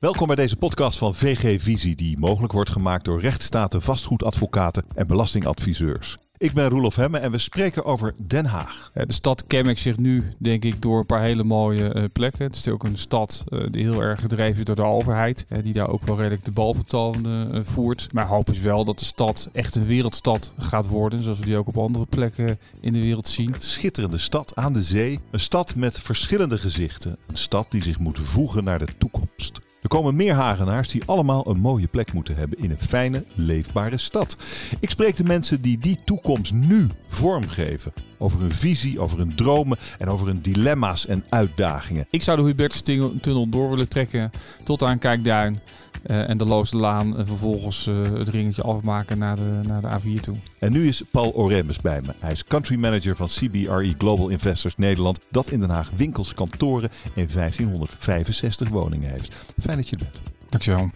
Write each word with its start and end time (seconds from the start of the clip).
Welkom 0.00 0.26
bij 0.26 0.36
deze 0.36 0.56
podcast 0.56 0.98
van 0.98 1.14
VG 1.14 1.62
Visie, 1.62 1.96
die 1.96 2.18
mogelijk 2.18 2.52
wordt 2.52 2.70
gemaakt 2.70 3.04
door 3.04 3.20
rechtsstaten, 3.20 3.82
vastgoedadvocaten 3.82 4.84
en 4.94 5.06
belastingadviseurs. 5.06 6.16
Ik 6.36 6.52
ben 6.52 6.68
Roelof 6.68 6.96
Hemme 6.96 7.18
en 7.18 7.30
we 7.30 7.38
spreken 7.38 7.84
over 7.84 8.14
Den 8.26 8.44
Haag. 8.44 8.90
De 8.94 9.12
stad 9.12 9.46
kenmerkt 9.46 9.80
zich 9.80 9.96
nu, 9.96 10.32
denk 10.38 10.64
ik, 10.64 10.82
door 10.82 10.98
een 10.98 11.06
paar 11.06 11.22
hele 11.22 11.44
mooie 11.44 11.94
uh, 11.94 12.04
plekken. 12.12 12.44
Het 12.44 12.54
is 12.54 12.68
ook 12.68 12.84
een 12.84 12.98
stad 12.98 13.44
uh, 13.48 13.66
die 13.70 13.82
heel 13.82 14.02
erg 14.02 14.20
gedreven 14.20 14.58
is 14.58 14.64
door 14.64 14.76
de 14.76 14.82
overheid, 14.82 15.46
die 15.62 15.72
daar 15.72 15.88
ook 15.88 16.02
wel 16.02 16.16
redelijk 16.16 16.44
de 16.44 16.52
balvertoon 16.52 17.26
voert. 17.64 18.12
Maar 18.12 18.26
hoop 18.26 18.50
is 18.50 18.60
wel 18.60 18.84
dat 18.84 18.98
de 18.98 19.04
stad 19.04 19.48
echt 19.52 19.76
een 19.76 19.86
wereldstad 19.86 20.52
gaat 20.56 20.88
worden, 20.88 21.22
zoals 21.22 21.38
we 21.38 21.44
die 21.44 21.56
ook 21.56 21.68
op 21.68 21.78
andere 21.78 22.06
plekken 22.06 22.58
in 22.80 22.92
de 22.92 23.00
wereld 23.00 23.28
zien. 23.28 23.54
Schitterende 23.58 24.18
stad 24.18 24.56
aan 24.56 24.72
de 24.72 24.82
zee, 24.82 25.20
een 25.30 25.40
stad 25.40 25.74
met 25.74 25.98
verschillende 25.98 26.58
gezichten, 26.58 27.16
een 27.26 27.38
stad 27.38 27.66
die 27.70 27.82
zich 27.82 27.98
moet 27.98 28.18
voegen 28.18 28.64
naar 28.64 28.78
de 28.78 28.96
toekomst. 28.98 29.58
Komen 29.90 30.16
meer 30.16 30.34
Hagenaars 30.34 30.88
die 30.88 31.02
allemaal 31.06 31.48
een 31.48 31.60
mooie 31.60 31.86
plek 31.86 32.12
moeten 32.12 32.36
hebben 32.36 32.58
in 32.58 32.70
een 32.70 32.78
fijne, 32.78 33.24
leefbare 33.34 33.98
stad. 33.98 34.36
Ik 34.80 34.90
spreek 34.90 35.16
de 35.16 35.24
mensen 35.24 35.60
die 35.60 35.78
die 35.78 35.98
toekomst 36.04 36.52
nu 36.52 36.88
vormgeven. 37.06 37.92
Over 38.18 38.40
hun 38.40 38.52
visie, 38.52 39.00
over 39.00 39.18
hun 39.18 39.34
dromen 39.34 39.78
en 39.98 40.08
over 40.08 40.26
hun 40.26 40.40
dilemma's 40.42 41.06
en 41.06 41.24
uitdagingen. 41.28 42.06
Ik 42.10 42.22
zou 42.22 42.38
de 42.38 42.44
Hubertus-tunnel 42.44 43.48
door 43.48 43.70
willen 43.70 43.88
trekken 43.88 44.30
tot 44.64 44.82
aan 44.82 44.98
Kijkduin. 44.98 45.60
Uh, 46.06 46.28
en 46.28 46.38
de 46.38 46.46
Looslaan 46.46 47.16
en 47.16 47.26
vervolgens 47.26 47.86
uh, 47.86 48.02
het 48.12 48.28
ringetje 48.28 48.62
afmaken 48.62 49.18
naar 49.18 49.36
de, 49.36 49.60
naar 49.62 49.80
de 49.80 49.88
A4 49.88 50.20
toe. 50.20 50.36
En 50.58 50.72
nu 50.72 50.88
is 50.88 51.02
Paul 51.10 51.32
Oremus 51.32 51.80
bij 51.80 52.00
me. 52.00 52.12
Hij 52.18 52.32
is 52.32 52.44
country 52.44 52.76
manager 52.76 53.16
van 53.16 53.26
CBRE 53.26 53.94
Global 53.98 54.28
Investors 54.28 54.76
Nederland, 54.76 55.20
dat 55.30 55.48
in 55.48 55.60
Den 55.60 55.70
Haag 55.70 55.90
winkels, 55.96 56.34
kantoren 56.34 56.90
en 57.14 57.28
1565 57.32 58.68
woningen 58.68 59.10
heeft. 59.10 59.54
Fijn 59.60 59.76
dat 59.76 59.88
je 59.88 59.96
er 59.96 60.02
bent. 60.02 60.20
Dankjewel. 60.48 60.90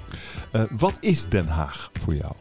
Uh, 0.52 0.62
wat 0.78 0.96
is 1.00 1.28
Den 1.28 1.46
Haag 1.46 1.90
voor 1.92 2.14
jou? 2.14 2.32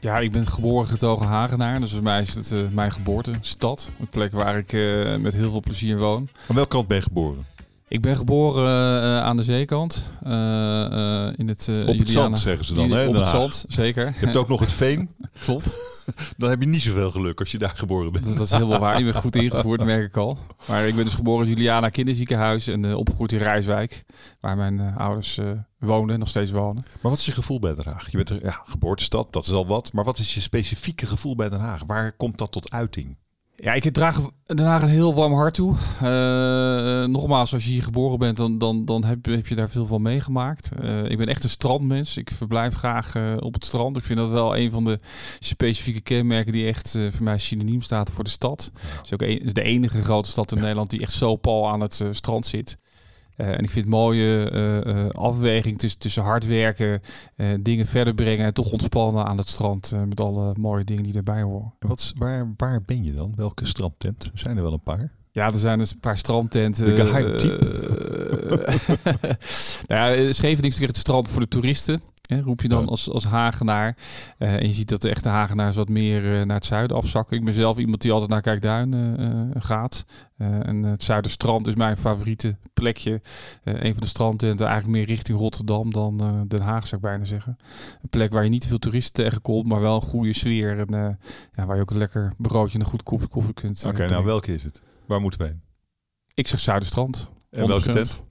Ja, 0.00 0.18
ik 0.18 0.32
ben 0.32 0.46
geboren 0.46 0.88
getogen 0.88 1.26
Hagenaar. 1.26 1.80
Dus 1.80 1.92
voor 1.92 2.02
mij 2.02 2.20
is 2.20 2.34
het 2.34 2.74
mijn 2.74 2.92
geboortestad. 2.92 3.92
Een 4.00 4.06
plek 4.06 4.32
waar 4.32 4.58
ik 4.58 4.72
met 5.20 5.34
heel 5.34 5.50
veel 5.50 5.60
plezier 5.60 5.98
woon. 5.98 6.28
Aan 6.48 6.54
welke 6.54 6.70
kant 6.70 6.86
ben 6.86 6.96
je 6.96 7.02
geboren? 7.02 7.46
Ik 7.88 8.00
ben 8.00 8.16
geboren 8.16 9.02
uh, 9.02 9.20
aan 9.20 9.36
de 9.36 9.42
zeekant. 9.42 10.10
Uh, 10.22 10.30
uh, 10.30 11.28
in 11.36 11.48
het, 11.48 11.68
op 11.68 11.76
het 11.76 11.96
Juliana, 11.96 12.04
zand, 12.06 12.38
zeggen 12.38 12.64
ze 12.64 12.74
dan, 12.74 12.90
hè? 12.90 13.06
Op 13.06 13.14
het 13.14 13.26
zand, 13.26 13.64
zeker. 13.68 14.06
Je 14.06 14.24
hebt 14.24 14.36
ook 14.36 14.48
nog 14.48 14.60
het 14.60 14.72
veen. 14.72 15.10
Klopt. 15.44 15.76
dan 16.36 16.50
heb 16.50 16.60
je 16.60 16.68
niet 16.68 16.82
zoveel 16.82 17.10
geluk 17.10 17.40
als 17.40 17.50
je 17.50 17.58
daar 17.58 17.72
geboren 17.76 18.12
bent. 18.12 18.24
Dat, 18.24 18.36
dat 18.36 18.46
is 18.46 18.52
helemaal 18.52 18.78
waar. 18.78 18.98
Je 18.98 19.04
bent 19.04 19.16
goed 19.16 19.36
ingevoerd, 19.36 19.84
merk 19.84 20.04
ik 20.04 20.16
al. 20.16 20.38
Maar 20.68 20.86
ik 20.86 20.94
ben 20.94 21.04
dus 21.04 21.14
geboren 21.14 21.46
in 21.46 21.52
Juliana 21.52 21.88
Kinderziekenhuis 21.88 22.66
en 22.66 22.94
opgegroeid 22.94 23.32
in 23.32 23.38
Rijswijk. 23.38 24.04
Waar 24.40 24.56
mijn 24.56 24.80
ouders 24.96 25.38
woonden 25.78 26.14
en 26.14 26.18
nog 26.18 26.28
steeds 26.28 26.50
wonen. 26.50 26.84
Maar 27.00 27.10
wat 27.10 27.18
is 27.18 27.26
je 27.26 27.32
gevoel 27.32 27.58
bij 27.58 27.74
Den 27.74 27.92
Haag? 27.92 28.10
Je 28.10 28.16
bent 28.16 28.30
er, 28.30 28.44
ja, 28.44 28.62
geboortestad, 28.64 29.32
dat 29.32 29.42
is 29.42 29.52
al 29.52 29.66
wat. 29.66 29.92
Maar 29.92 30.04
wat 30.04 30.18
is 30.18 30.34
je 30.34 30.40
specifieke 30.40 31.06
gevoel 31.06 31.36
bij 31.36 31.48
Den 31.48 31.60
Haag? 31.60 31.82
Waar 31.86 32.12
komt 32.12 32.38
dat 32.38 32.52
tot 32.52 32.70
uiting? 32.70 33.16
Ja, 33.60 33.72
ik 33.72 33.92
draag 33.92 34.30
Den 34.44 34.66
Haag 34.66 34.82
een 34.82 34.88
heel 34.88 35.14
warm 35.14 35.32
hart 35.32 35.54
toe. 35.54 35.74
Uh, 36.02 37.04
nogmaals, 37.04 37.52
als 37.52 37.64
je 37.64 37.70
hier 37.70 37.82
geboren 37.82 38.18
bent, 38.18 38.36
dan, 38.36 38.58
dan, 38.58 38.84
dan 38.84 39.04
heb, 39.04 39.24
heb 39.24 39.46
je 39.46 39.54
daar 39.54 39.70
veel 39.70 39.86
van 39.86 40.02
meegemaakt. 40.02 40.70
Uh, 40.82 41.04
ik 41.04 41.18
ben 41.18 41.26
echt 41.26 41.44
een 41.44 41.50
strandmens. 41.50 42.16
Ik 42.16 42.30
verblijf 42.30 42.74
graag 42.74 43.14
uh, 43.14 43.36
op 43.38 43.54
het 43.54 43.64
strand. 43.64 43.96
Ik 43.96 44.04
vind 44.04 44.18
dat 44.18 44.30
wel 44.30 44.56
een 44.56 44.70
van 44.70 44.84
de 44.84 44.98
specifieke 45.38 46.00
kenmerken 46.00 46.52
die 46.52 46.66
echt 46.66 46.98
voor 47.10 47.24
mij 47.24 47.38
synoniem 47.38 47.82
staat 47.82 48.10
voor 48.10 48.24
de 48.24 48.30
stad. 48.30 48.70
Het 48.74 49.04
is 49.04 49.12
ook 49.12 49.22
een, 49.22 49.42
is 49.42 49.52
de 49.52 49.62
enige 49.62 50.02
grote 50.02 50.28
stad 50.28 50.52
in 50.52 50.60
Nederland 50.60 50.90
die 50.90 51.00
echt 51.00 51.12
zo 51.12 51.36
pal 51.36 51.68
aan 51.68 51.80
het 51.80 52.02
strand 52.10 52.46
zit. 52.46 52.78
Uh, 53.40 53.46
en 53.46 53.58
ik 53.58 53.70
vind 53.70 53.86
mooie 53.86 54.50
uh, 54.52 54.94
uh, 54.94 55.08
afweging 55.08 55.78
tussen, 55.78 55.98
tussen 55.98 56.22
hard 56.22 56.46
werken, 56.46 57.00
dingen 57.60 57.86
verder 57.86 58.14
brengen 58.14 58.46
en 58.46 58.54
toch 58.54 58.70
ontspannen 58.70 59.24
aan 59.24 59.36
het 59.36 59.48
strand 59.48 59.92
met 60.08 60.20
alle 60.20 60.54
mooie 60.58 60.84
dingen 60.84 61.02
die 61.02 61.14
erbij 61.14 61.42
horen. 61.42 61.74
En 61.78 61.88
wat, 61.88 62.12
waar, 62.16 62.54
waar 62.56 62.82
ben 62.82 63.04
je 63.04 63.12
dan? 63.12 63.32
Welke 63.36 63.66
strandtent? 63.66 64.30
Zijn 64.34 64.56
er 64.56 64.62
wel 64.62 64.72
een 64.72 64.82
paar? 64.82 65.12
Ja, 65.32 65.46
er 65.46 65.58
zijn 65.58 65.78
dus 65.78 65.92
een 65.92 66.00
paar 66.00 66.16
strandtenten. 66.16 66.84
De 66.84 66.96
geheim 66.96 67.36
type. 67.36 67.66
nou 69.86 70.16
ja, 70.16 70.32
Scheveningen 70.32 70.80
is 70.80 70.86
het 70.86 70.96
strand 70.96 71.28
voor 71.28 71.40
de 71.40 71.48
toeristen. 71.48 72.02
Hè, 72.28 72.40
roep 72.40 72.60
je 72.60 72.68
dan 72.68 72.88
als, 72.88 73.10
als 73.10 73.24
Hagenaar. 73.24 73.96
Uh, 74.38 74.54
en 74.54 74.66
je 74.66 74.72
ziet 74.72 74.88
dat 74.88 75.00
de 75.00 75.10
echte 75.10 75.28
Hagenaars 75.28 75.76
wat 75.76 75.88
meer 75.88 76.24
uh, 76.24 76.44
naar 76.44 76.56
het 76.56 76.64
zuiden 76.64 76.96
afzakken. 76.96 77.36
Ik 77.36 77.44
ben 77.44 77.54
zelf 77.54 77.78
iemand 77.78 78.02
die 78.02 78.12
altijd 78.12 78.30
naar 78.30 78.40
Kijkduin 78.40 78.92
uh, 78.92 79.40
gaat. 79.58 80.04
en 80.36 80.82
het 80.82 81.02
Zuiderstrand 81.02 81.66
is 81.66 81.74
mijn 81.74 81.96
favoriete 81.96 82.56
plekje. 82.74 83.20
een 83.64 83.92
van 83.92 84.00
de 84.02 84.06
strandtenten 84.06 84.66
eigenlijk 84.66 84.96
meer 84.98 85.06
richting 85.06 85.38
Rotterdam 85.38 85.92
dan 85.92 86.44
Den 86.48 86.60
Haag 86.60 86.86
zou 86.86 87.00
ik 87.00 87.08
bijna 87.08 87.24
zeggen. 87.24 87.58
Een 88.02 88.08
plek 88.08 88.32
waar 88.32 88.44
je 88.44 88.50
niet 88.50 88.66
veel 88.66 88.78
toeristen 88.78 89.24
tegenkomt, 89.24 89.68
maar 89.68 89.80
wel 89.80 89.94
een 89.94 90.00
goede 90.00 90.32
sfeer. 90.32 90.78
En 90.78 91.18
ja, 91.52 91.66
waar 91.66 91.76
je 91.76 91.82
ook 91.82 91.90
een 91.90 91.98
lekker 91.98 92.32
broodje 92.36 92.74
en 92.74 92.80
een 92.84 92.90
goed 92.90 93.02
kopje 93.02 93.26
koffie 93.26 93.54
kunt 93.54 93.84
Oké, 93.86 94.06
nou 94.06 94.24
welke 94.24 94.54
is 94.54 94.64
het? 94.64 94.82
Waar 95.06 95.20
moeten 95.20 95.40
we 95.40 95.46
heen? 95.46 95.62
Ik 96.34 96.48
zeg 96.48 96.60
Zuiderstrand. 96.60 97.30
En 97.50 97.66
welke 97.66 97.92
tent? 97.92 98.26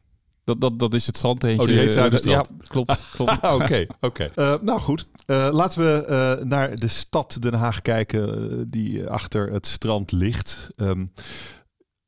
Dat, 0.47 0.62
dat, 0.62 0.80
dat 0.80 0.94
is 0.94 1.06
het 1.06 1.18
strandteentje. 1.18 1.68
Oh, 1.68 1.74
die 1.74 1.80
heet 1.80 1.94
Zuiderstrand. 1.94 2.50
Ja, 2.58 2.68
klopt. 2.68 3.09
klopt. 3.12 3.41
ah, 3.41 3.56
Oké, 3.56 3.85
oké. 4.00 4.31
Uh, 4.35 4.53
nou 4.62 4.80
goed. 4.80 5.08
Uh, 5.25 5.47
laten 5.52 5.81
we 5.81 6.06
uh, 6.40 6.46
naar 6.46 6.75
de 6.75 6.88
stad 6.88 7.38
Den 7.40 7.53
Haag 7.53 7.81
kijken 7.81 8.69
die 8.69 9.07
achter 9.07 9.52
het 9.52 9.66
strand 9.66 10.12
ligt. 10.12 10.69
Um, 10.75 11.12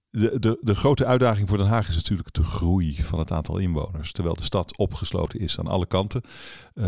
de, 0.09 0.39
de, 0.39 0.57
de 0.61 0.75
grote 0.75 1.05
uitdaging 1.05 1.49
voor 1.49 1.57
Den 1.57 1.67
Haag 1.67 1.87
is 1.87 1.95
natuurlijk 1.95 2.33
de 2.33 2.43
groei 2.43 3.03
van 3.03 3.19
het 3.19 3.31
aantal 3.31 3.57
inwoners. 3.57 4.11
Terwijl 4.11 4.35
de 4.35 4.43
stad 4.43 4.77
opgesloten 4.77 5.39
is 5.39 5.59
aan 5.59 5.67
alle 5.67 5.87
kanten, 5.87 6.21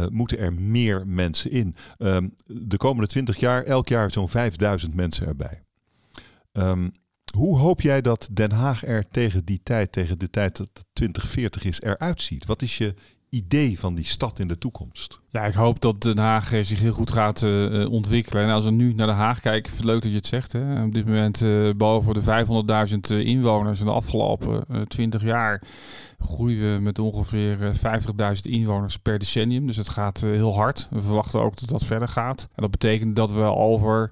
moeten 0.10 0.38
er 0.38 0.54
meer 0.54 1.08
mensen 1.08 1.52
in. 1.52 1.76
Um, 1.98 2.36
de 2.46 2.78
komende 2.78 3.08
20 3.08 3.40
jaar, 3.40 3.64
elk 3.64 3.88
jaar 3.88 4.12
zo'n 4.12 4.30
5000 4.30 4.94
mensen 4.94 5.28
erbij. 5.28 5.64
Um, 6.52 6.92
hoe 7.38 7.58
hoop 7.58 7.82
jij 7.82 8.02
dat 8.02 8.30
Den 8.32 8.52
Haag 8.52 8.86
er 8.86 9.06
tegen 9.10 9.46
die 9.46 9.60
tijd, 9.64 9.92
tegen 9.92 10.20
de 10.20 10.30
tijd 10.30 10.58
dat 10.58 10.70
het 10.74 10.86
2040 10.94 11.64
is, 11.64 11.82
eruit 11.82 12.22
ziet? 12.22 12.46
Wat 12.46 12.62
is 12.62 12.78
je 12.78 12.94
idee 13.30 13.80
van 13.80 13.96
die 13.96 14.06
stad 14.06 14.40
in 14.40 14.48
de 14.48 14.58
toekomst? 14.58 15.20
Ja, 15.30 15.46
ik 15.46 15.54
hoop 15.54 15.82
dat 15.82 16.02
Den 16.02 16.18
Haag 16.18 16.48
zich 16.48 16.82
heel 16.82 16.92
goed 16.92 17.12
gaat 17.12 17.42
uh, 17.42 17.92
ontwikkelen. 17.92 18.44
En 18.44 18.50
als 18.50 18.64
we 18.64 18.72
nu 18.72 18.94
naar 18.94 19.08
Den 19.08 19.16
Haag 19.16 19.40
kijken, 19.40 19.86
leuk 19.86 20.02
dat 20.02 20.12
je 20.12 20.18
het 20.18 20.28
zegt. 20.28 20.56
Op 20.84 20.94
dit 20.94 21.06
moment 21.06 21.44
boven 21.78 22.14
de 22.14 22.46
500.000 23.12 23.26
inwoners 23.26 23.80
in 23.80 23.86
de 23.86 23.92
afgelopen 23.92 24.64
uh, 24.72 24.82
20 24.82 25.24
jaar 25.24 25.62
groeien 26.20 26.74
we 26.74 26.80
met 26.80 27.00
ongeveer 27.00 27.58
50.000 27.58 28.42
inwoners 28.42 28.98
per 28.98 29.20
decennium. 29.20 29.68
Dus 29.68 29.78
het 29.78 29.90
gaat 29.90 30.22
heel 30.22 30.56
hard. 30.56 30.88
We 30.90 31.02
verwachten 31.02 31.42
ook 31.42 31.60
dat 31.60 31.70
dat 31.70 31.86
verder 31.86 32.08
gaat. 32.08 32.42
En 32.42 32.62
dat 32.62 32.72
betekent 32.72 33.16
dat 33.16 33.32
we 33.32 33.44
over 33.44 34.12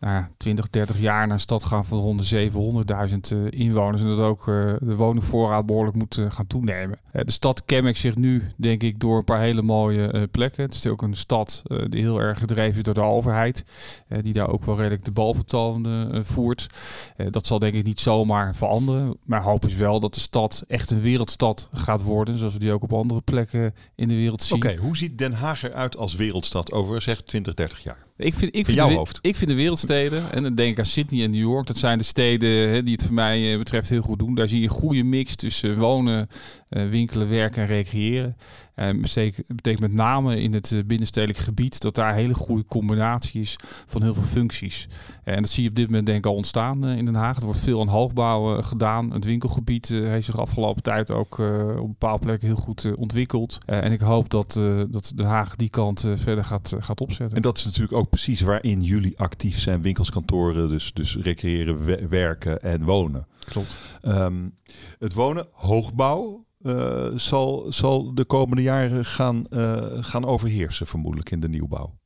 nou, 0.00 0.24
20, 0.36 0.70
30 0.70 1.00
jaar 1.00 1.26
naar 1.26 1.34
een 1.34 1.40
stad 1.40 1.64
gaan 1.64 1.84
van 1.84 1.98
rond 1.98 2.28
de 2.28 2.50
700.000 2.50 3.16
uh, 3.32 3.46
inwoners. 3.50 4.02
En 4.02 4.08
dat 4.08 4.18
ook 4.18 4.46
uh, 4.46 4.74
de 4.80 4.96
woningvoorraad 4.96 5.66
behoorlijk 5.66 5.96
moet 5.96 6.16
uh, 6.16 6.30
gaan 6.30 6.46
toenemen. 6.46 6.98
de 7.12 7.30
stad 7.30 7.64
kenmerkt 7.64 7.98
zich 7.98 8.16
nu, 8.16 8.50
denk 8.56 8.82
ik, 8.82 9.00
door 9.00 9.18
een 9.18 9.24
paar 9.24 9.40
hele 9.40 9.62
mooie 9.62 10.28
plekken. 10.30 10.62
Het 10.62 10.74
is 10.74 10.86
ook 10.86 11.02
een 11.02 11.16
stad 11.16 11.62
die 11.88 12.00
heel 12.00 12.20
erg 12.20 12.38
gedreven 12.38 12.76
is 12.76 12.82
door 12.82 12.94
de 12.94 13.00
overheid. 13.00 13.64
die 14.20 14.32
daar 14.32 14.48
ook 14.48 14.64
wel 14.64 14.76
redelijk 14.76 15.04
de 15.04 15.10
balvertoon 15.10 15.86
voert. 16.24 16.66
dat 17.30 17.46
zal 17.46 17.58
denk 17.58 17.74
ik 17.74 17.84
niet 17.84 18.00
zomaar 18.00 18.54
veranderen. 18.54 19.16
Maar 19.24 19.42
hoop 19.42 19.64
is 19.64 19.74
wel 19.74 20.00
dat 20.00 20.14
de 20.14 20.20
stad 20.20 20.64
echt 20.68 20.90
een 20.90 21.00
wereldstad 21.00 21.68
gaat 21.72 22.02
worden. 22.02 22.38
Zoals 22.38 22.52
we 22.52 22.58
die 22.58 22.72
ook 22.72 22.82
op 22.82 22.92
andere 22.92 23.20
plekken 23.20 23.74
in 23.94 24.08
de 24.08 24.14
wereld 24.14 24.42
zien. 24.42 24.56
Oké, 24.56 24.76
hoe 24.76 24.96
ziet 24.96 25.18
Den 25.18 25.32
Haag 25.32 25.62
eruit 25.62 25.96
als 25.96 26.14
wereldstad 26.14 26.72
over 26.72 27.02
zeg 27.02 27.22
20, 27.22 27.54
30 27.54 27.82
jaar? 27.82 28.07
Ik 28.18 28.34
vind, 28.34 28.56
ik, 28.56 28.66
vind 28.66 28.76
de, 28.76 29.06
ik 29.20 29.36
vind 29.36 29.50
de 29.50 29.56
wereldsteden, 29.56 30.32
en 30.32 30.42
dan 30.42 30.54
denk 30.54 30.70
ik 30.70 30.78
aan 30.78 30.86
Sydney 30.86 31.24
en 31.24 31.30
New 31.30 31.40
York, 31.40 31.66
dat 31.66 31.76
zijn 31.76 31.98
de 31.98 32.04
steden 32.04 32.68
hè, 32.68 32.82
die 32.82 32.92
het 32.92 33.04
voor 33.04 33.14
mij 33.14 33.52
eh, 33.52 33.58
betreft 33.58 33.88
heel 33.88 34.02
goed 34.02 34.18
doen. 34.18 34.34
Daar 34.34 34.48
zie 34.48 34.60
je 34.60 34.68
een 34.68 34.74
goede 34.74 35.02
mix 35.02 35.34
tussen 35.34 35.78
wonen, 35.78 36.28
uh, 36.70 36.88
winkelen, 36.88 37.28
werken 37.28 37.62
en 37.62 37.68
recreëren. 37.68 38.36
En 38.74 39.02
dat 39.02 39.46
betekent 39.46 39.80
met 39.80 39.92
name 39.92 40.40
in 40.40 40.54
het 40.54 40.72
eh, 40.72 40.78
binnenstedelijk 40.86 41.38
gebied 41.38 41.80
dat 41.80 41.94
daar 41.94 42.10
een 42.10 42.18
hele 42.18 42.34
goede 42.34 42.64
combinatie 42.64 43.40
is 43.40 43.56
van 43.86 44.02
heel 44.02 44.14
veel 44.14 44.22
functies. 44.22 44.88
En 45.24 45.42
dat 45.42 45.50
zie 45.50 45.62
je 45.62 45.68
op 45.68 45.74
dit 45.74 45.86
moment 45.86 46.06
denk 46.06 46.18
ik 46.18 46.26
al 46.26 46.34
ontstaan 46.34 46.86
in 46.86 47.04
Den 47.04 47.14
Haag. 47.14 47.36
Er 47.36 47.44
wordt 47.44 47.60
veel 47.60 47.80
aan 47.80 47.88
hoogbouw 47.88 48.62
gedaan. 48.62 49.12
Het 49.12 49.24
winkelgebied 49.24 49.88
heeft 49.88 50.26
zich 50.26 50.38
afgelopen 50.38 50.82
tijd 50.82 51.12
ook 51.12 51.38
op 51.78 51.86
bepaalde 51.86 52.24
plekken 52.24 52.48
heel 52.48 52.56
goed 52.56 52.96
ontwikkeld. 52.96 53.58
en 53.66 53.92
ik 53.92 54.00
hoop 54.00 54.30
dat, 54.30 54.60
dat 54.90 55.12
Den 55.14 55.26
Haag 55.26 55.56
die 55.56 55.68
kant 55.68 56.08
verder 56.16 56.44
gaat, 56.44 56.74
gaat 56.78 57.00
opzetten. 57.00 57.36
En 57.36 57.42
dat 57.42 57.58
is 57.58 57.64
natuurlijk 57.64 57.92
ook 57.92 58.07
precies 58.10 58.40
waarin 58.40 58.82
jullie 58.82 59.18
actief 59.18 59.58
zijn. 59.58 59.82
Winkels, 59.82 60.10
kantoren, 60.10 60.68
dus, 60.68 60.92
dus 60.92 61.16
recreëren, 61.16 62.08
werken 62.08 62.62
en 62.62 62.84
wonen. 62.84 63.26
Klopt. 63.44 63.74
Um, 64.02 64.54
het 64.98 65.14
wonen, 65.14 65.46
hoogbouw, 65.52 66.46
uh, 66.62 67.06
zal, 67.16 67.66
zal 67.68 68.14
de 68.14 68.24
komende 68.24 68.62
jaren 68.62 69.04
gaan, 69.04 69.44
uh, 69.50 69.82
gaan 70.00 70.24
overheersen, 70.24 70.86
vermoedelijk 70.86 71.30
in 71.30 71.40
de 71.40 71.48
nieuwbouw. 71.48 71.98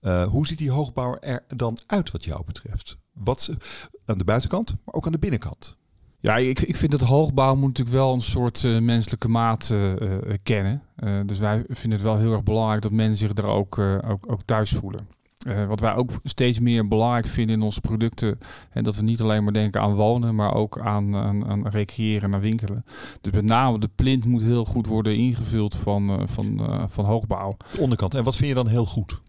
Uh, 0.00 0.26
hoe 0.26 0.46
ziet 0.46 0.58
die 0.58 0.70
hoogbouw 0.70 1.16
er 1.20 1.44
dan 1.56 1.78
uit 1.86 2.10
wat 2.10 2.24
jou 2.24 2.44
betreft? 2.44 2.98
Wat 3.12 3.50
aan 4.04 4.18
de 4.18 4.24
buitenkant, 4.24 4.76
maar 4.84 4.94
ook 4.94 5.06
aan 5.06 5.12
de 5.12 5.18
binnenkant? 5.18 5.76
Ja, 6.18 6.36
ik, 6.36 6.60
ik 6.60 6.76
vind 6.76 6.92
dat 6.92 7.00
hoogbouw 7.00 7.54
moet 7.54 7.66
natuurlijk 7.66 7.96
wel 7.96 8.12
een 8.12 8.20
soort 8.20 8.62
menselijke 8.80 9.28
maat 9.28 9.74
kennen. 10.42 10.82
dus 11.26 11.38
wij 11.38 11.64
vinden 11.68 11.98
het 11.98 12.08
wel 12.08 12.18
heel 12.18 12.32
erg 12.32 12.42
belangrijk 12.42 12.82
dat 12.82 12.92
mensen 12.92 13.16
zich 13.16 13.32
daar 13.32 13.46
ook, 13.46 13.78
ook, 13.78 14.32
ook 14.32 14.42
thuis 14.44 14.70
voelen. 14.70 15.08
Uh, 15.46 15.66
wat 15.66 15.80
wij 15.80 15.94
ook 15.94 16.10
steeds 16.24 16.60
meer 16.60 16.88
belangrijk 16.88 17.26
vinden 17.26 17.56
in 17.56 17.62
onze 17.62 17.80
producten. 17.80 18.38
En 18.70 18.84
dat 18.84 18.96
we 18.96 19.02
niet 19.02 19.20
alleen 19.20 19.44
maar 19.44 19.52
denken 19.52 19.80
aan 19.80 19.94
wonen, 19.94 20.34
maar 20.34 20.54
ook 20.54 20.78
aan, 20.80 21.16
aan, 21.16 21.68
recreëren 21.68 22.34
en 22.34 22.40
winkelen. 22.40 22.84
Dus 23.20 23.32
met 23.32 23.44
name 23.44 23.78
de 23.78 23.90
plint 23.94 24.24
moet 24.24 24.42
heel 24.42 24.64
goed 24.64 24.86
worden 24.86 25.16
ingevuld 25.16 25.74
van, 25.74 26.10
uh, 26.10 26.26
van, 26.26 26.60
uh, 26.60 26.84
van 26.86 27.04
hoogbouw. 27.04 27.56
De 27.72 27.80
onderkant. 27.80 28.14
En 28.14 28.24
wat 28.24 28.36
vind 28.36 28.48
je 28.48 28.54
dan 28.54 28.68
heel 28.68 28.86
goed? 28.86 29.20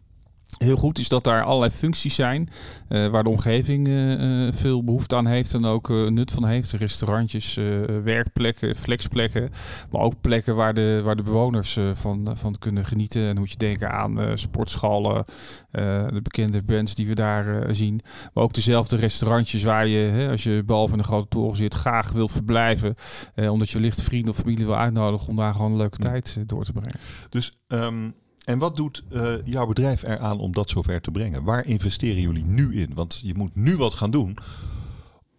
Heel 0.58 0.76
goed 0.76 1.00
is 1.00 1.10
dat 1.10 1.24
daar 1.24 1.44
allerlei 1.44 1.72
functies 1.72 2.16
zijn 2.16 2.50
uh, 2.90 3.08
waar 3.08 3.24
de 3.24 3.30
omgeving 3.30 3.88
uh, 3.88 4.52
veel 4.52 4.84
behoefte 4.84 5.16
aan 5.16 5.26
heeft 5.26 5.54
en 5.54 5.66
ook 5.66 5.90
uh, 5.90 6.10
nut 6.10 6.32
van 6.32 6.46
heeft. 6.46 6.72
Restaurantjes, 6.72 7.56
werkplekken, 8.04 8.76
flexplekken, 8.76 9.50
maar 9.92 10.02
ook 10.02 10.22
plekken 10.22 10.56
waar 10.56 10.74
de, 10.74 11.02
waar 11.04 11.16
de 11.16 11.24
bewoners 11.24 11.78
van, 11.94 12.32
van 12.34 12.56
kunnen 12.60 12.86
genieten. 12.86 13.28
En 13.28 13.38
moet 13.38 13.52
je 13.52 13.58
denken 13.58 13.92
aan 13.92 14.38
sportschallen, 14.38 15.26
de 15.72 16.20
bekende 16.24 16.64
brands 16.64 16.96
die 16.96 17.08
we 17.08 17.14
daar 17.14 17.76
zien. 17.76 18.02
Maar 18.34 18.44
ook 18.44 18.54
dezelfde 18.54 18.98
restaurantjes 18.98 19.64
waar 19.64 19.88
je, 19.88 19.98
hè, 19.98 20.30
als 20.30 20.44
je 20.44 20.64
behalve 20.66 20.94
in 20.94 21.00
een 21.00 21.06
grote 21.06 21.28
toren 21.28 21.58
zit, 21.58 21.74
graag 21.74 22.12
wilt 22.12 22.32
verblijven. 22.32 22.96
omdat 23.36 23.70
je 23.70 23.78
wellicht 23.78 24.02
vrienden 24.02 24.32
of 24.32 24.38
familie 24.38 24.66
wil 24.66 24.78
uitnodigen 24.78 25.28
om 25.28 25.36
daar 25.36 25.54
gewoon 25.54 25.72
een 25.72 25.78
leuke 25.78 25.98
tijd 25.98 26.38
door 26.46 26.64
te 26.64 26.72
brengen. 26.72 27.00
Dus 27.30 27.52
um 27.68 28.16
en 28.48 28.60
wat 28.60 28.76
doet 28.76 29.04
uh, 29.12 29.34
jouw 29.44 29.68
bedrijf 29.68 30.04
eraan 30.04 30.40
om 30.40 30.52
dat 30.52 30.70
zover 30.70 31.02
te 31.02 31.12
brengen? 31.12 31.44
Waar 31.44 31.66
investeren 31.66 32.22
jullie 32.22 32.46
nu 32.46 32.82
in? 32.82 32.92
Want 32.94 33.20
je 33.24 33.34
moet 33.36 33.56
nu 33.56 33.78
wat 33.78 33.94
gaan 33.94 34.12
doen 34.12 34.38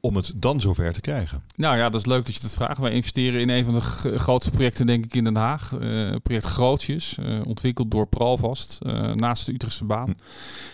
om 0.01 0.17
het 0.17 0.33
dan 0.37 0.61
zover 0.61 0.93
te 0.93 1.01
krijgen? 1.01 1.43
Nou 1.57 1.77
ja, 1.77 1.89
dat 1.91 2.01
is 2.01 2.07
leuk 2.07 2.27
dat 2.27 2.35
je 2.35 2.41
dat 2.41 2.53
vraagt. 2.53 2.79
Wij 2.79 2.93
investeren 2.93 3.41
in 3.41 3.49
een 3.49 3.65
van 3.65 3.75
de 3.75 3.81
grootste 4.19 4.51
projecten, 4.51 4.87
denk 4.87 5.05
ik, 5.05 5.15
in 5.15 5.25
Den 5.25 5.37
Haag. 5.37 5.73
Uh, 5.73 6.15
project 6.23 6.45
Grootjes, 6.45 7.17
uh, 7.21 7.41
ontwikkeld 7.47 7.91
door 7.91 8.07
Pralvast, 8.07 8.79
uh, 8.83 9.13
naast 9.13 9.47
de 9.47 9.53
Utrechtse 9.53 9.85
baan. 9.85 10.15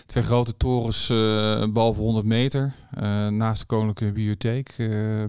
Twee 0.05 0.23
grote 0.23 0.57
torens 0.57 1.07
boven 1.73 2.03
100 2.03 2.25
meter, 2.25 2.73
naast 3.29 3.59
de 3.59 3.65
Koninklijke 3.65 4.13
Bibliotheek. 4.13 4.75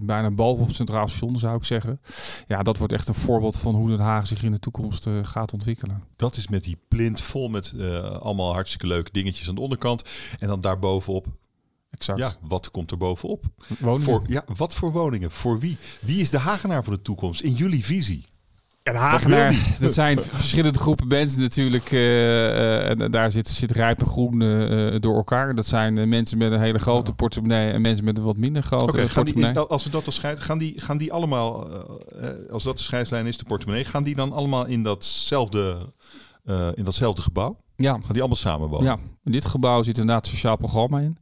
bijna 0.01 0.31
bovenop 0.31 0.67
het 0.67 0.75
Centraal 0.75 1.07
Station, 1.07 1.37
zou 1.37 1.57
ik 1.57 1.63
zeggen. 1.63 1.99
Ja, 2.47 2.63
dat 2.63 2.77
wordt 2.77 2.93
echt 2.93 3.07
een 3.07 3.13
voorbeeld 3.13 3.57
van 3.57 3.75
hoe 3.75 3.89
Den 3.89 3.99
Haag 3.99 4.27
zich 4.27 4.43
in 4.43 4.51
de 4.51 4.59
toekomst 4.59 5.07
gaat 5.21 5.53
ontwikkelen. 5.53 6.03
Dat 6.15 6.37
is 6.37 6.47
met 6.47 6.63
die 6.63 6.77
plint 6.87 7.21
vol 7.21 7.49
met 7.49 7.73
allemaal 8.19 8.53
hartstikke 8.53 8.87
leuke 8.87 9.11
dingetjes 9.11 9.49
aan 9.49 9.55
de 9.55 9.61
onderkant. 9.61 10.03
En 10.39 10.47
dan 10.47 10.61
daarbovenop 10.61 11.27
Exact. 11.97 12.19
Ja, 12.19 12.31
wat 12.41 12.71
komt 12.71 12.91
er 12.91 12.97
bovenop? 12.97 13.45
Woningen. 13.79 14.03
Voor, 14.03 14.21
ja, 14.27 14.43
wat 14.55 14.73
voor 14.73 14.91
woningen? 14.91 15.31
Voor 15.31 15.59
wie? 15.59 15.77
Wie 15.99 16.21
is 16.21 16.29
de 16.29 16.37
Hagenaar 16.37 16.83
van 16.83 16.93
de 16.93 17.01
toekomst 17.01 17.41
in 17.41 17.53
jullie 17.53 17.85
visie? 17.85 18.25
En 18.83 18.95
Hagenaar, 18.95 19.75
dat 19.79 19.93
zijn 19.93 20.19
verschillende 20.19 20.79
groepen 20.79 21.07
mensen 21.07 21.41
natuurlijk. 21.41 21.91
Uh, 21.91 22.89
en 22.89 23.11
daar 23.11 23.31
zit, 23.31 23.47
zit 23.47 23.71
rijp 23.71 23.99
en 24.01 24.07
groen 24.07 24.41
uh, 24.41 24.99
door 24.99 25.15
elkaar. 25.15 25.55
Dat 25.55 25.65
zijn 25.65 26.09
mensen 26.09 26.37
met 26.37 26.51
een 26.51 26.61
hele 26.61 26.79
grote 26.79 27.13
portemonnee 27.13 27.71
en 27.71 27.81
mensen 27.81 28.05
met 28.05 28.17
een 28.17 28.23
wat 28.23 28.37
minder 28.37 28.63
grote 28.63 28.91
okay, 28.91 29.07
portemonnee. 29.07 29.53
Die, 29.53 29.61
als 29.61 29.83
we 29.83 29.89
dat 29.89 30.05
als 30.05 30.15
scheid, 30.15 30.39
gaan 30.39 30.57
die, 30.57 30.81
gaan 30.81 30.97
die 30.97 31.13
allemaal, 31.13 31.67
als 32.51 32.63
dat 32.63 32.77
de 32.77 32.83
scheidslijn 32.83 33.25
is, 33.25 33.37
de 33.37 33.45
portemonnee, 33.45 33.85
gaan 33.85 34.03
die 34.03 34.15
dan 34.15 34.31
allemaal 34.31 34.65
in 34.65 34.83
datzelfde, 34.83 35.77
in 36.73 36.83
datzelfde 36.83 37.21
gebouw? 37.21 37.57
Ja. 37.75 37.91
Gaan 37.91 38.01
die 38.07 38.19
allemaal 38.19 38.35
samen 38.37 38.69
wonen? 38.69 38.85
Ja, 38.85 38.97
in 39.23 39.31
dit 39.31 39.45
gebouw 39.45 39.83
zit 39.83 39.97
inderdaad 39.97 40.25
een 40.25 40.31
sociaal 40.31 40.57
programma 40.57 40.99
in. 40.99 41.17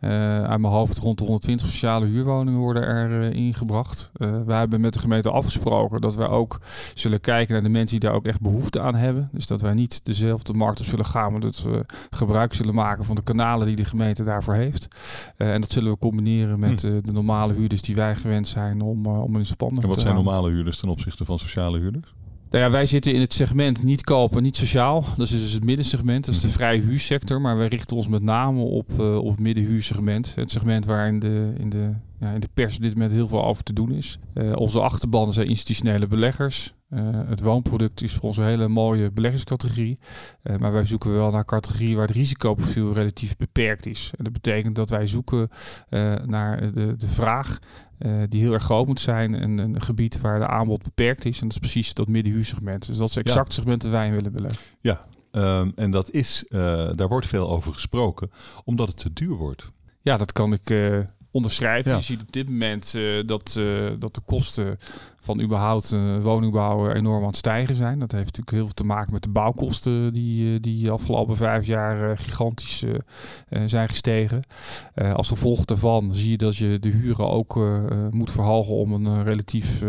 Uh, 0.00 0.42
uit 0.42 0.60
mijn 0.60 0.72
hoofd 0.72 0.98
rond 0.98 1.18
de 1.18 1.24
120 1.24 1.66
sociale 1.66 2.06
huurwoningen 2.06 2.60
worden 2.60 2.82
er 2.82 3.20
uh, 3.20 3.32
ingebracht. 3.32 4.10
Uh, 4.16 4.42
wij 4.46 4.58
hebben 4.58 4.80
met 4.80 4.92
de 4.92 4.98
gemeente 4.98 5.30
afgesproken 5.30 6.00
dat 6.00 6.14
wij 6.14 6.26
ook 6.26 6.60
zullen 6.94 7.20
kijken 7.20 7.52
naar 7.52 7.62
de 7.62 7.68
mensen 7.68 8.00
die 8.00 8.08
daar 8.08 8.18
ook 8.18 8.26
echt 8.26 8.40
behoefte 8.40 8.80
aan 8.80 8.94
hebben. 8.94 9.28
Dus 9.32 9.46
dat 9.46 9.60
wij 9.60 9.74
niet 9.74 10.04
dezelfde 10.04 10.52
markt 10.52 10.80
op 10.80 10.86
zullen 10.86 11.04
gaan, 11.04 11.32
maar 11.32 11.40
dat 11.40 11.62
we 11.62 11.84
gebruik 12.10 12.54
zullen 12.54 12.74
maken 12.74 13.04
van 13.04 13.14
de 13.14 13.22
kanalen 13.22 13.66
die 13.66 13.76
de 13.76 13.84
gemeente 13.84 14.22
daarvoor 14.22 14.54
heeft. 14.54 14.88
en 15.36 15.60
dat 15.60 15.70
zullen 15.70 15.92
we 15.92 15.98
combineren 15.98 16.58
met 16.58 16.82
hm. 16.82 17.00
de 17.02 17.12
normale 17.12 17.54
huurders 17.54 17.82
die 17.82 17.94
wij 17.94 18.16
gewend 18.16 18.48
zijn 18.48 18.80
om, 18.80 19.06
om 19.06 19.36
een 19.36 19.46
spannend 19.46 19.82
En 19.82 19.88
wat 19.88 20.00
zijn 20.00 20.14
normale 20.14 20.50
huurders 20.50 20.78
ten 20.78 20.88
opzichte 20.88 21.24
van 21.24 21.38
sociale 21.38 21.78
huurders? 21.78 22.14
Nou 22.50 22.64
ja, 22.64 22.70
wij 22.70 22.86
zitten 22.86 23.14
in 23.14 23.20
het 23.20 23.32
segment 23.32 23.82
niet 23.82 24.02
kopen, 24.02 24.42
niet 24.42 24.56
sociaal. 24.56 25.04
Dat 25.16 25.26
is 25.26 25.30
dus 25.30 25.52
het 25.52 25.64
middensegment. 25.64 26.24
Dat 26.24 26.34
is 26.34 26.40
de 26.40 26.46
mhm. 26.46 26.56
vrije 26.56 26.80
huursector. 26.80 27.40
Maar 27.40 27.56
wij 27.56 27.68
richten 27.68 27.96
ons 27.96 28.08
met 28.08 28.22
name 28.22 28.60
op, 28.60 28.92
uh, 29.00 29.14
op 29.14 29.30
het 29.30 29.40
middenhuursegment. 29.40 30.34
Het 30.34 30.50
segment 30.50 30.84
waar 30.84 31.06
in 31.06 31.18
de, 31.18 31.52
in, 31.58 31.68
de, 31.68 31.92
ja, 32.20 32.32
in 32.32 32.40
de 32.40 32.48
pers 32.54 32.76
op 32.76 32.82
dit 32.82 32.92
moment 32.92 33.12
heel 33.12 33.28
veel 33.28 33.44
over 33.44 33.62
te 33.62 33.72
doen 33.72 33.92
is. 33.92 34.18
Uh, 34.34 34.52
onze 34.56 34.80
achterban 34.80 35.32
zijn 35.32 35.48
institutionele 35.48 36.06
beleggers. 36.06 36.74
Uh, 36.90 37.28
het 37.28 37.40
woonproduct 37.40 38.02
is 38.02 38.14
voor 38.14 38.22
ons 38.22 38.36
een 38.36 38.44
hele 38.44 38.68
mooie 38.68 39.10
beleggingscategorie. 39.10 39.98
Uh, 40.42 40.56
maar 40.56 40.72
wij 40.72 40.84
zoeken 40.84 41.12
wel 41.12 41.30
naar 41.30 41.44
categorieën 41.44 41.96
waar 41.96 42.06
het 42.06 42.16
risicoprofiel 42.16 42.92
relatief 42.92 43.36
beperkt 43.36 43.86
is. 43.86 44.12
En 44.16 44.24
dat 44.24 44.32
betekent 44.32 44.76
dat 44.76 44.90
wij 44.90 45.06
zoeken 45.06 45.48
uh, 45.90 46.14
naar 46.14 46.72
de, 46.72 46.96
de 46.96 47.08
vraag 47.08 47.58
die 48.28 48.40
heel 48.40 48.52
erg 48.52 48.62
groot 48.62 48.86
moet 48.86 49.00
zijn. 49.00 49.34
En 49.34 49.58
een 49.58 49.82
gebied 49.82 50.20
waar 50.20 50.38
de 50.38 50.46
aanbod 50.46 50.82
beperkt 50.82 51.24
is. 51.24 51.40
En 51.40 51.48
dat 51.48 51.52
is 51.52 51.70
precies 51.70 51.94
dat 51.94 52.08
middenhuursegment. 52.08 52.86
Dus 52.86 52.96
dat 52.96 53.08
is 53.08 53.16
exact 53.16 53.46
het 53.46 53.54
segment 53.54 53.82
dat 53.82 53.90
wij 53.90 54.06
in 54.06 54.14
willen 54.14 54.32
beleggen. 54.32 54.62
Ja, 54.80 55.06
um, 55.32 55.72
en 55.74 55.90
dat 55.90 56.10
is, 56.10 56.44
daar 56.48 57.08
wordt 57.08 57.26
veel 57.26 57.48
over 57.48 57.72
gesproken, 57.72 58.30
omdat 58.64 58.88
het 58.88 58.96
te 58.96 59.12
duur 59.12 59.36
wordt. 59.36 59.66
Ja, 60.00 60.16
dat 60.16 60.32
kan 60.32 60.52
ik 60.52 60.68
onderschrijven. 61.36 61.96
Je 61.96 62.02
ziet 62.02 62.20
op 62.20 62.32
dit 62.32 62.48
moment 62.48 62.94
uh, 62.96 63.26
dat, 63.26 63.56
uh, 63.58 63.90
dat 63.98 64.14
de 64.14 64.20
kosten 64.24 64.78
van 65.20 65.40
überhaupt 65.40 65.92
uh, 65.92 66.18
woningbouw 66.22 66.90
enorm 66.90 67.20
aan 67.20 67.26
het 67.26 67.36
stijgen 67.36 67.76
zijn. 67.76 67.98
Dat 67.98 68.12
heeft 68.12 68.24
natuurlijk 68.24 68.56
heel 68.56 68.64
veel 68.64 68.74
te 68.74 68.84
maken 68.84 69.12
met 69.12 69.22
de 69.22 69.28
bouwkosten 69.28 70.12
die, 70.12 70.60
die 70.60 70.90
afgelopen 70.90 71.36
vijf 71.36 71.66
jaar 71.66 72.18
gigantisch 72.18 72.84
zijn 73.66 73.88
gestegen. 73.88 74.40
als 75.14 75.28
gevolg 75.28 75.64
daarvan 75.64 76.14
zie 76.14 76.30
je 76.30 76.36
dat 76.36 76.56
je 76.56 76.78
de 76.78 76.88
huren 76.88 77.30
ook 77.30 77.60
moet 78.10 78.30
verhogen 78.30 78.74
om 78.74 78.92
een 78.92 79.24
relatief 79.24 79.80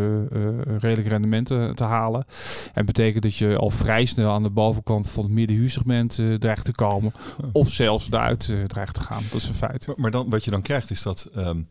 redelijk 0.78 1.08
rendement 1.08 1.46
te, 1.46 1.72
te, 1.76 1.84
halen. 1.84 2.26
En 2.74 2.86
betekent 2.86 3.24
dat 3.24 3.36
je 3.36 3.56
al 3.56 3.70
vrij 3.70 4.06
snel 4.06 4.32
aan 4.32 4.44
de 4.44 4.50
bovenkant 4.50 5.10
van 5.10 5.24
het 5.24 5.34
middenhuursegment 5.34 6.22
dreigt 6.40 6.66
te 6.66 6.72
komen. 6.72 7.14
Of 7.52 7.72
zelfs 7.72 8.08
daaruit 8.08 8.54
dreigt 8.68 8.94
te 8.94 9.02
gaan. 9.02 9.24
Dat 9.32 9.42
is 9.42 9.48
een 9.48 9.56
feit. 9.56 9.88
Maar, 9.88 9.96
maar 10.00 10.12
dan, 10.12 10.30
wat 10.30 10.44
je 10.44 10.52
dan 10.52 10.62
krijgt 10.62 10.92
is 10.92 11.02
dat 11.02 11.30
um, 11.38 11.68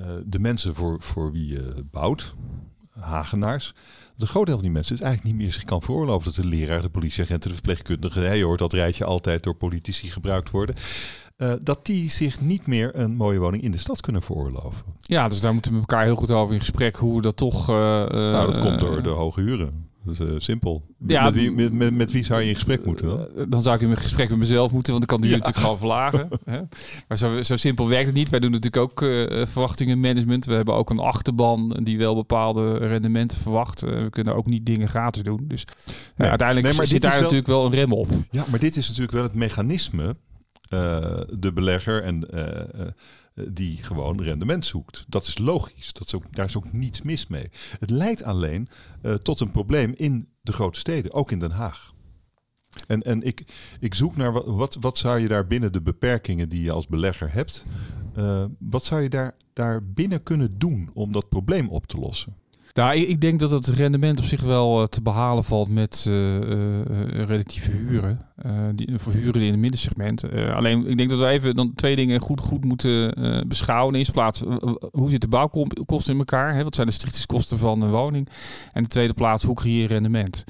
uh, 0.00 0.06
de 0.26 0.38
mensen 0.38 0.74
voor, 0.74 0.96
voor 1.00 1.32
wie 1.32 1.46
je 1.46 1.74
bouwt, 1.90 2.34
Hagenaars, 2.90 3.74
de 4.16 4.26
grote 4.26 4.44
deel 4.44 4.54
van 4.54 4.64
die 4.64 4.74
mensen 4.74 4.94
is 4.94 5.00
eigenlijk 5.00 5.34
niet 5.34 5.42
meer 5.44 5.52
zich 5.52 5.64
kan 5.64 5.82
veroorloven 5.82 6.24
dat 6.32 6.44
de 6.44 6.48
leraar, 6.48 6.82
de 6.82 6.88
politieagent, 6.88 7.42
de 7.42 7.50
verpleegkundige, 7.50 8.20
je 8.20 8.44
hoort 8.44 8.58
dat 8.58 8.72
rijtje 8.72 9.04
altijd 9.04 9.42
door 9.42 9.54
politici 9.54 10.10
gebruikt 10.10 10.50
worden. 10.50 10.74
Uh, 11.36 11.52
dat 11.62 11.86
die 11.86 12.10
zich 12.10 12.40
niet 12.40 12.66
meer 12.66 12.98
een 12.98 13.16
mooie 13.16 13.38
woning 13.38 13.62
in 13.62 13.70
de 13.70 13.78
stad 13.78 14.00
kunnen 14.00 14.22
veroorloven. 14.22 14.84
Ja, 15.00 15.28
dus 15.28 15.40
daar 15.40 15.52
moeten 15.52 15.70
we 15.70 15.78
met 15.78 15.90
elkaar 15.90 16.04
heel 16.04 16.16
goed 16.16 16.30
over 16.30 16.54
in 16.54 16.60
gesprek 16.60 16.96
hoe 16.96 17.16
we 17.16 17.22
dat 17.22 17.36
toch. 17.36 17.68
Uh, 17.70 17.76
nou, 17.76 18.46
dat 18.46 18.58
komt 18.58 18.80
door 18.80 19.02
de 19.02 19.08
hoge 19.08 19.40
huren. 19.40 19.88
Dat 20.04 20.14
is 20.14 20.20
uh, 20.20 20.34
simpel. 20.36 20.82
Ja, 21.06 21.24
met, 21.24 21.34
wie, 21.34 21.50
met, 21.50 21.72
met, 21.72 21.94
met, 21.94 22.12
wie 22.12 22.24
zou 22.24 22.40
je 22.40 22.48
in 22.48 22.54
gesprek 22.54 22.84
moeten 22.84 23.06
dan? 23.06 23.18
Eh, 23.18 23.44
dan 23.48 23.62
zou 23.62 23.76
ik 23.76 23.80
in 23.80 23.96
gesprek 23.96 24.28
met 24.28 24.38
mezelf 24.38 24.72
moeten, 24.72 24.92
want 24.92 25.08
dan 25.08 25.18
kan 25.18 25.26
die 25.26 25.30
natuurlijk 25.30 25.58
gewoon 25.58 25.78
verlagen. 25.78 26.28
Hè? 26.44 26.60
Maar 27.08 27.18
zo, 27.18 27.42
zo, 27.42 27.56
simpel 27.56 27.88
werkt 27.88 28.06
het 28.06 28.14
niet. 28.14 28.28
Wij 28.28 28.40
doen 28.40 28.50
natuurlijk 28.50 28.82
ook 28.82 29.02
uh, 29.02 29.46
verwachtingenmanagement. 29.46 30.44
We 30.44 30.54
hebben 30.54 30.74
ook 30.74 30.90
een 30.90 30.98
achterban 30.98 31.76
die 31.82 31.98
wel 31.98 32.14
bepaalde 32.14 32.76
rendementen 32.76 33.38
verwacht. 33.38 33.84
Uh, 33.84 34.02
we 34.02 34.10
kunnen 34.10 34.36
ook 34.36 34.46
niet 34.46 34.66
dingen 34.66 34.88
gratis 34.88 35.22
doen. 35.22 35.44
Dus 35.48 35.64
nee. 36.16 36.28
uiteindelijk 36.28 36.68
nee, 36.68 36.76
maar 36.76 36.86
zit 36.86 37.02
daar 37.02 37.12
wel... 37.12 37.20
natuurlijk 37.20 37.48
wel 37.48 37.64
een 37.66 37.72
rem 37.72 37.92
op. 37.92 38.08
Ja, 38.30 38.44
maar 38.50 38.60
dit 38.60 38.76
is 38.76 38.86
natuurlijk 38.86 39.14
wel 39.14 39.22
het 39.22 39.34
mechanisme. 39.34 40.16
De 40.68 41.50
belegger 41.54 42.02
en 42.02 42.30
eh, 42.30 42.86
die 43.48 43.82
gewoon 43.82 44.22
rendement 44.22 44.66
zoekt. 44.66 45.04
Dat 45.08 45.26
is 45.26 45.38
logisch. 45.38 45.92
Dat 45.92 46.06
is 46.06 46.14
ook, 46.14 46.34
daar 46.34 46.46
is 46.46 46.56
ook 46.56 46.72
niets 46.72 47.02
mis 47.02 47.26
mee. 47.26 47.50
Het 47.78 47.90
leidt 47.90 48.22
alleen 48.22 48.68
tot 49.22 49.40
een 49.40 49.50
probleem 49.50 49.92
in 49.96 50.28
de 50.40 50.52
grote 50.52 50.78
steden, 50.78 51.12
ook 51.12 51.30
in 51.30 51.38
Den 51.38 51.50
Haag. 51.50 51.92
En, 52.86 53.02
en 53.02 53.22
ik, 53.22 53.44
ik 53.80 53.94
zoek 53.94 54.16
naar 54.16 54.32
wat, 54.32 54.46
wat, 54.46 54.76
wat 54.80 54.98
zou 54.98 55.18
je 55.18 55.28
daar 55.28 55.46
binnen 55.46 55.72
de 55.72 55.82
beperkingen 55.82 56.48
die 56.48 56.62
je 56.62 56.72
als 56.72 56.86
belegger 56.86 57.32
hebt, 57.32 57.64
wat 58.58 58.84
zou 58.84 59.02
je 59.02 59.08
daar, 59.08 59.36
daar 59.52 59.84
binnen 59.84 60.22
kunnen 60.22 60.58
doen 60.58 60.90
om 60.94 61.12
dat 61.12 61.28
probleem 61.28 61.68
op 61.68 61.86
te 61.86 61.98
lossen? 61.98 62.36
Nou, 62.74 62.96
ik, 62.96 63.20
denk 63.20 63.40
dat 63.40 63.50
het 63.50 63.66
rendement 63.66 64.18
op 64.18 64.24
zich 64.24 64.40
wel 64.42 64.80
uh, 64.80 64.86
te 64.86 65.02
behalen 65.02 65.44
valt 65.44 65.68
met 65.68 66.06
uh, 66.08 66.34
uh, 66.34 66.70
relatieve 67.10 67.70
huren. 67.70 68.20
die, 68.74 68.88
voor 68.94 69.12
huren 69.12 69.42
in 69.42 69.50
het 69.50 69.60
middensegment. 69.60 70.24
alleen, 70.52 70.86
ik 70.86 70.96
denk 70.96 71.10
dat 71.10 71.18
we 71.18 71.26
even 71.26 71.56
dan 71.56 71.74
twee 71.74 71.96
dingen 71.96 72.20
goed, 72.20 72.40
goed 72.40 72.64
moeten 72.64 73.14
beschouwen. 73.48 73.92
In 73.92 73.98
eerste 73.98 74.12
plaats, 74.12 74.42
hoe 74.90 75.10
zit 75.10 75.20
de 75.20 75.28
bouwkosten 75.28 76.12
in 76.12 76.18
elkaar? 76.18 76.54
Hè? 76.54 76.64
Wat 76.64 76.74
zijn 76.74 76.86
de 76.86 76.92
stichtingskosten 76.92 77.58
van 77.58 77.82
een 77.82 77.90
woning? 77.90 78.28
En 78.28 78.34
in 78.72 78.82
de 78.82 78.88
tweede 78.88 79.14
plaats, 79.14 79.44
hoe 79.44 79.54
creëer 79.54 79.80
je 79.80 79.86
rendement? 79.86 80.44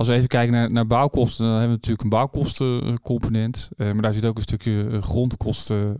Als 0.00 0.08
we 0.08 0.14
even 0.14 0.28
kijken 0.28 0.52
naar, 0.52 0.72
naar 0.72 0.86
bouwkosten, 0.86 1.44
dan 1.44 1.54
hebben 1.54 1.70
we 1.70 1.76
natuurlijk 1.76 2.02
een 2.02 2.08
bouwkostencomponent. 2.08 3.70
Uh, 3.76 3.92
maar 3.92 4.02
daar 4.02 4.12
zit 4.12 4.26
ook 4.26 4.36
een 4.36 4.42
stukje 4.42 5.00
grondkosten 5.00 5.96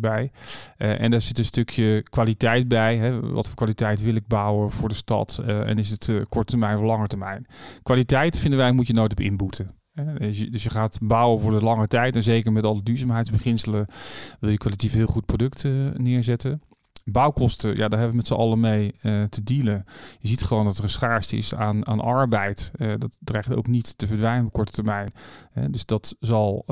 bij. 0.00 0.30
en 0.76 1.10
daar 1.10 1.20
zit 1.20 1.38
een 1.38 1.44
stukje 1.44 2.02
kwaliteit 2.02 2.68
bij. 2.68 2.96
Hè. 2.96 3.20
Wat 3.20 3.46
voor 3.46 3.56
kwaliteit 3.56 4.02
wil 4.02 4.14
ik 4.14 4.26
bouwen 4.26 4.70
voor 4.70 4.88
de 4.88 4.94
stad? 4.94 5.42
en 5.46 5.78
is 5.78 5.90
het 5.90 6.12
korte 6.28 6.50
termijn 6.50 6.76
of 6.76 6.84
lange 6.84 7.06
termijn? 7.06 7.46
Kwaliteit 7.82 8.38
vinden 8.38 8.58
wij 8.58 8.72
moet 8.72 8.86
je 8.86 8.92
nooit 8.92 9.12
op 9.12 9.20
inboeten. 9.20 9.70
Dus 10.18 10.50
dus 10.50 10.62
je, 10.62 10.70
gaat 10.70 10.98
bouwen 11.02 11.40
voor 11.40 11.50
de 11.50 11.62
lange 11.62 11.86
tijd. 11.86 12.16
En 12.16 12.22
zeker 12.22 12.52
met 12.52 12.64
alle 12.64 12.82
duurzaamheidsbeginselen 12.82 13.86
wil 14.40 14.50
je 14.50 14.58
kwalitatief 14.58 14.92
heel 14.92 15.06
goed 15.06 15.24
product 15.24 15.64
neerzetten. 15.96 16.62
Bouwkosten, 17.10 17.70
ja, 17.70 17.76
daar 17.76 17.98
hebben 17.98 18.10
we 18.10 18.16
met 18.16 18.26
z'n 18.26 18.34
allen 18.34 18.60
mee 18.60 18.94
uh, 19.02 19.22
te 19.22 19.42
dealen. 19.42 19.84
Je 20.20 20.28
ziet 20.28 20.42
gewoon 20.42 20.64
dat 20.64 20.76
er 20.76 20.82
een 20.82 20.88
schaarste 20.88 21.36
is 21.36 21.54
aan, 21.54 21.86
aan 21.86 22.00
arbeid. 22.00 22.70
Uh, 22.76 22.92
dat 22.98 23.16
dreigt 23.20 23.54
ook 23.54 23.66
niet 23.66 23.98
te 23.98 24.06
verdwijnen 24.06 24.46
op 24.46 24.52
korte 24.52 24.72
termijn. 24.72 25.12
Uh, 25.54 25.64
dus 25.70 25.86
dat 25.86 26.16
zal, 26.20 26.64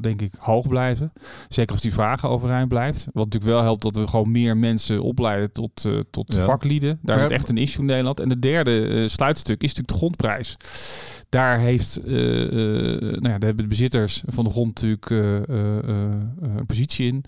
denk 0.00 0.20
ik, 0.20 0.34
hoog 0.38 0.68
blijven. 0.68 1.12
Zeker 1.48 1.72
als 1.72 1.82
die 1.82 1.92
vragen 1.92 2.28
overeind 2.28 2.68
blijft. 2.68 3.04
Wat 3.12 3.24
natuurlijk 3.24 3.52
wel 3.52 3.62
helpt 3.62 3.82
dat 3.82 3.96
we 3.96 4.06
gewoon 4.06 4.30
meer 4.30 4.56
mensen 4.56 5.00
opleiden 5.00 5.52
tot, 5.52 5.88
tot 6.10 6.34
ja. 6.34 6.44
vaklieden. 6.44 6.98
Daar 7.02 7.16
is 7.16 7.22
het 7.22 7.32
echt 7.32 7.48
een 7.48 7.56
issue 7.56 7.80
in 7.80 7.86
Nederland. 7.86 8.20
En 8.20 8.28
de 8.28 8.38
derde 8.38 9.08
sluitstuk 9.08 9.62
is 9.62 9.68
natuurlijk 9.68 9.88
de 9.88 9.94
grondprijs. 9.94 10.56
Daar 11.28 11.58
heeft, 11.58 12.00
nou 12.04 13.20
ja, 13.20 13.20
daar 13.20 13.30
hebben 13.30 13.56
de 13.56 13.66
bezitters 13.66 14.22
van 14.26 14.44
de 14.44 14.50
grond 14.50 14.66
natuurlijk 14.66 15.10
een 15.10 16.66
positie 16.66 17.06
in. 17.06 17.24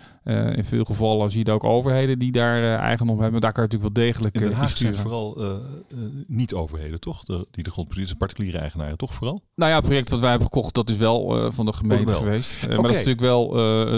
in 0.57 0.65
veel 0.65 0.85
gevallen 0.85 1.31
zie 1.31 1.47
je 1.47 1.53
ook 1.53 1.65
overheden 1.65 2.19
die 2.19 2.33
daar 2.33 2.44
uh, 2.53 2.75
eigendom 2.75 3.21
hebben. 3.21 3.41
Daar 3.41 3.53
kan 3.53 3.63
je 3.63 3.69
natuurlijk 3.69 3.97
wel 3.97 4.07
degelijk 4.07 4.35
in 4.35 4.41
Den 4.41 4.51
uh, 4.51 4.57
Haag 4.57 4.73
vooral 4.95 5.43
uh, 5.43 5.53
niet 6.27 6.55
overheden, 6.55 7.01
toch? 7.01 7.25
De, 7.25 7.47
die 7.51 7.65
de 7.65 7.71
grondpositie, 7.71 8.17
particuliere 8.17 8.59
eigenaren, 8.59 8.97
toch 8.97 9.15
vooral? 9.15 9.43
Nou 9.55 9.71
ja, 9.71 9.77
het 9.77 9.85
project 9.85 10.11
wat 10.11 10.21
wij 10.21 10.31
hebben 10.31 10.49
gekocht, 10.49 10.75
dat 10.75 10.91
is 10.91 10.97
wel 10.97 11.53
van 11.53 11.67
de 11.67 11.73
gemeente 11.73 12.15
geweest. 12.15 12.57
Okay. 12.57 12.69
Maar 12.69 12.83
dat 12.83 12.91
is 12.91 12.97
natuurlijk 13.07 13.21
wel 13.21 13.49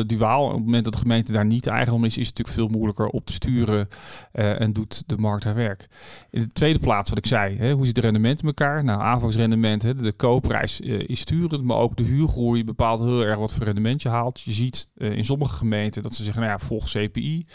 duaal. 0.06 0.44
Op 0.44 0.52
het 0.52 0.64
moment 0.64 0.84
dat 0.84 0.92
de 0.92 0.98
gemeente 0.98 1.32
daar 1.32 1.46
niet 1.46 1.66
eigendom 1.66 2.04
is, 2.04 2.16
is 2.16 2.26
het 2.26 2.38
natuurlijk 2.38 2.56
veel 2.56 2.78
moeilijker 2.78 3.06
op 3.06 3.26
te 3.26 3.32
sturen 3.32 3.88
en 4.32 4.72
doet 4.72 5.02
de 5.06 5.16
markt 5.16 5.44
haar 5.44 5.54
werk. 5.54 5.88
In 6.30 6.40
de 6.40 6.48
tweede 6.48 6.78
plaats, 6.78 7.08
wat 7.08 7.18
ik 7.18 7.26
zei, 7.26 7.56
hè, 7.56 7.72
hoe 7.72 7.86
zit 7.86 7.96
het 7.96 8.04
rendement 8.04 8.40
in 8.40 8.46
elkaar? 8.46 8.84
Nou, 8.84 9.00
aanvangsrendement, 9.00 9.82
hè, 9.82 9.94
de 9.94 10.12
koopprijs 10.12 10.80
is 10.80 11.20
sturend, 11.20 11.64
maar 11.64 11.76
ook 11.76 11.96
de 11.96 12.04
huurgroei 12.04 12.64
bepaalt 12.64 13.00
heel 13.00 13.24
erg 13.24 13.38
wat 13.38 13.52
voor 13.52 13.64
rendement 13.64 14.02
je 14.02 14.08
haalt. 14.08 14.40
Je 14.40 14.52
ziet 14.52 14.88
in 14.96 15.24
sommige 15.24 15.54
gemeenten 15.56 16.02
dat 16.02 16.14
ze 16.14 16.24
zeggen, 16.24 16.42
nou 16.42 16.58
ja, 16.58 16.66
volg 16.66 16.84
CPI. 16.84 17.46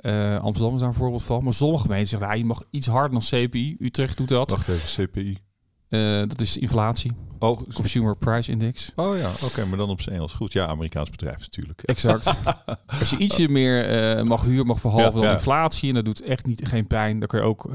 Uh, 0.00 0.17
Amsterdam 0.40 0.74
is 0.74 0.80
daar 0.80 0.88
een 0.88 0.94
voorbeeld 0.94 1.22
van. 1.22 1.44
Maar 1.44 1.52
sommige 1.52 1.82
gemeenten 1.82 2.08
zeggen, 2.08 2.28
ja, 2.28 2.34
je 2.34 2.44
mag 2.44 2.62
iets 2.70 2.86
harder 2.86 3.10
dan 3.10 3.46
CPI. 3.46 3.76
Utrecht 3.78 4.16
doet 4.16 4.28
dat. 4.28 4.50
Wacht 4.50 4.68
even, 4.68 5.06
CPI. 5.06 5.38
Uh, 5.88 6.18
dat 6.18 6.40
is 6.40 6.56
inflatie. 6.56 7.12
Oh, 7.38 7.60
Consumer 7.74 8.16
Price 8.16 8.50
Index. 8.50 8.92
Oh 8.94 9.18
ja, 9.18 9.30
oké, 9.44 9.64
maar 9.66 9.78
dan 9.78 9.90
op 9.90 10.00
zijn 10.00 10.14
Engels. 10.14 10.32
Goed, 10.32 10.52
ja, 10.52 10.66
Amerikaans 10.66 11.10
bedrijf 11.10 11.38
natuurlijk. 11.38 11.82
Exact. 11.82 12.26
Als 13.00 13.10
je 13.10 13.16
ietsje 13.16 13.48
meer 13.48 14.16
uh, 14.18 14.22
mag 14.22 14.42
huur 14.42 14.66
mag 14.66 14.80
verhalven 14.80 15.14
ja, 15.14 15.20
dan 15.20 15.28
ja. 15.28 15.32
inflatie 15.32 15.88
en 15.88 15.94
dat 15.94 16.04
doet 16.04 16.22
echt 16.22 16.46
niet 16.46 16.66
geen 16.66 16.86
pijn, 16.86 17.18
dan 17.18 17.28
kun 17.28 17.38
je 17.38 17.44
ook 17.44 17.64
uh, 17.64 17.74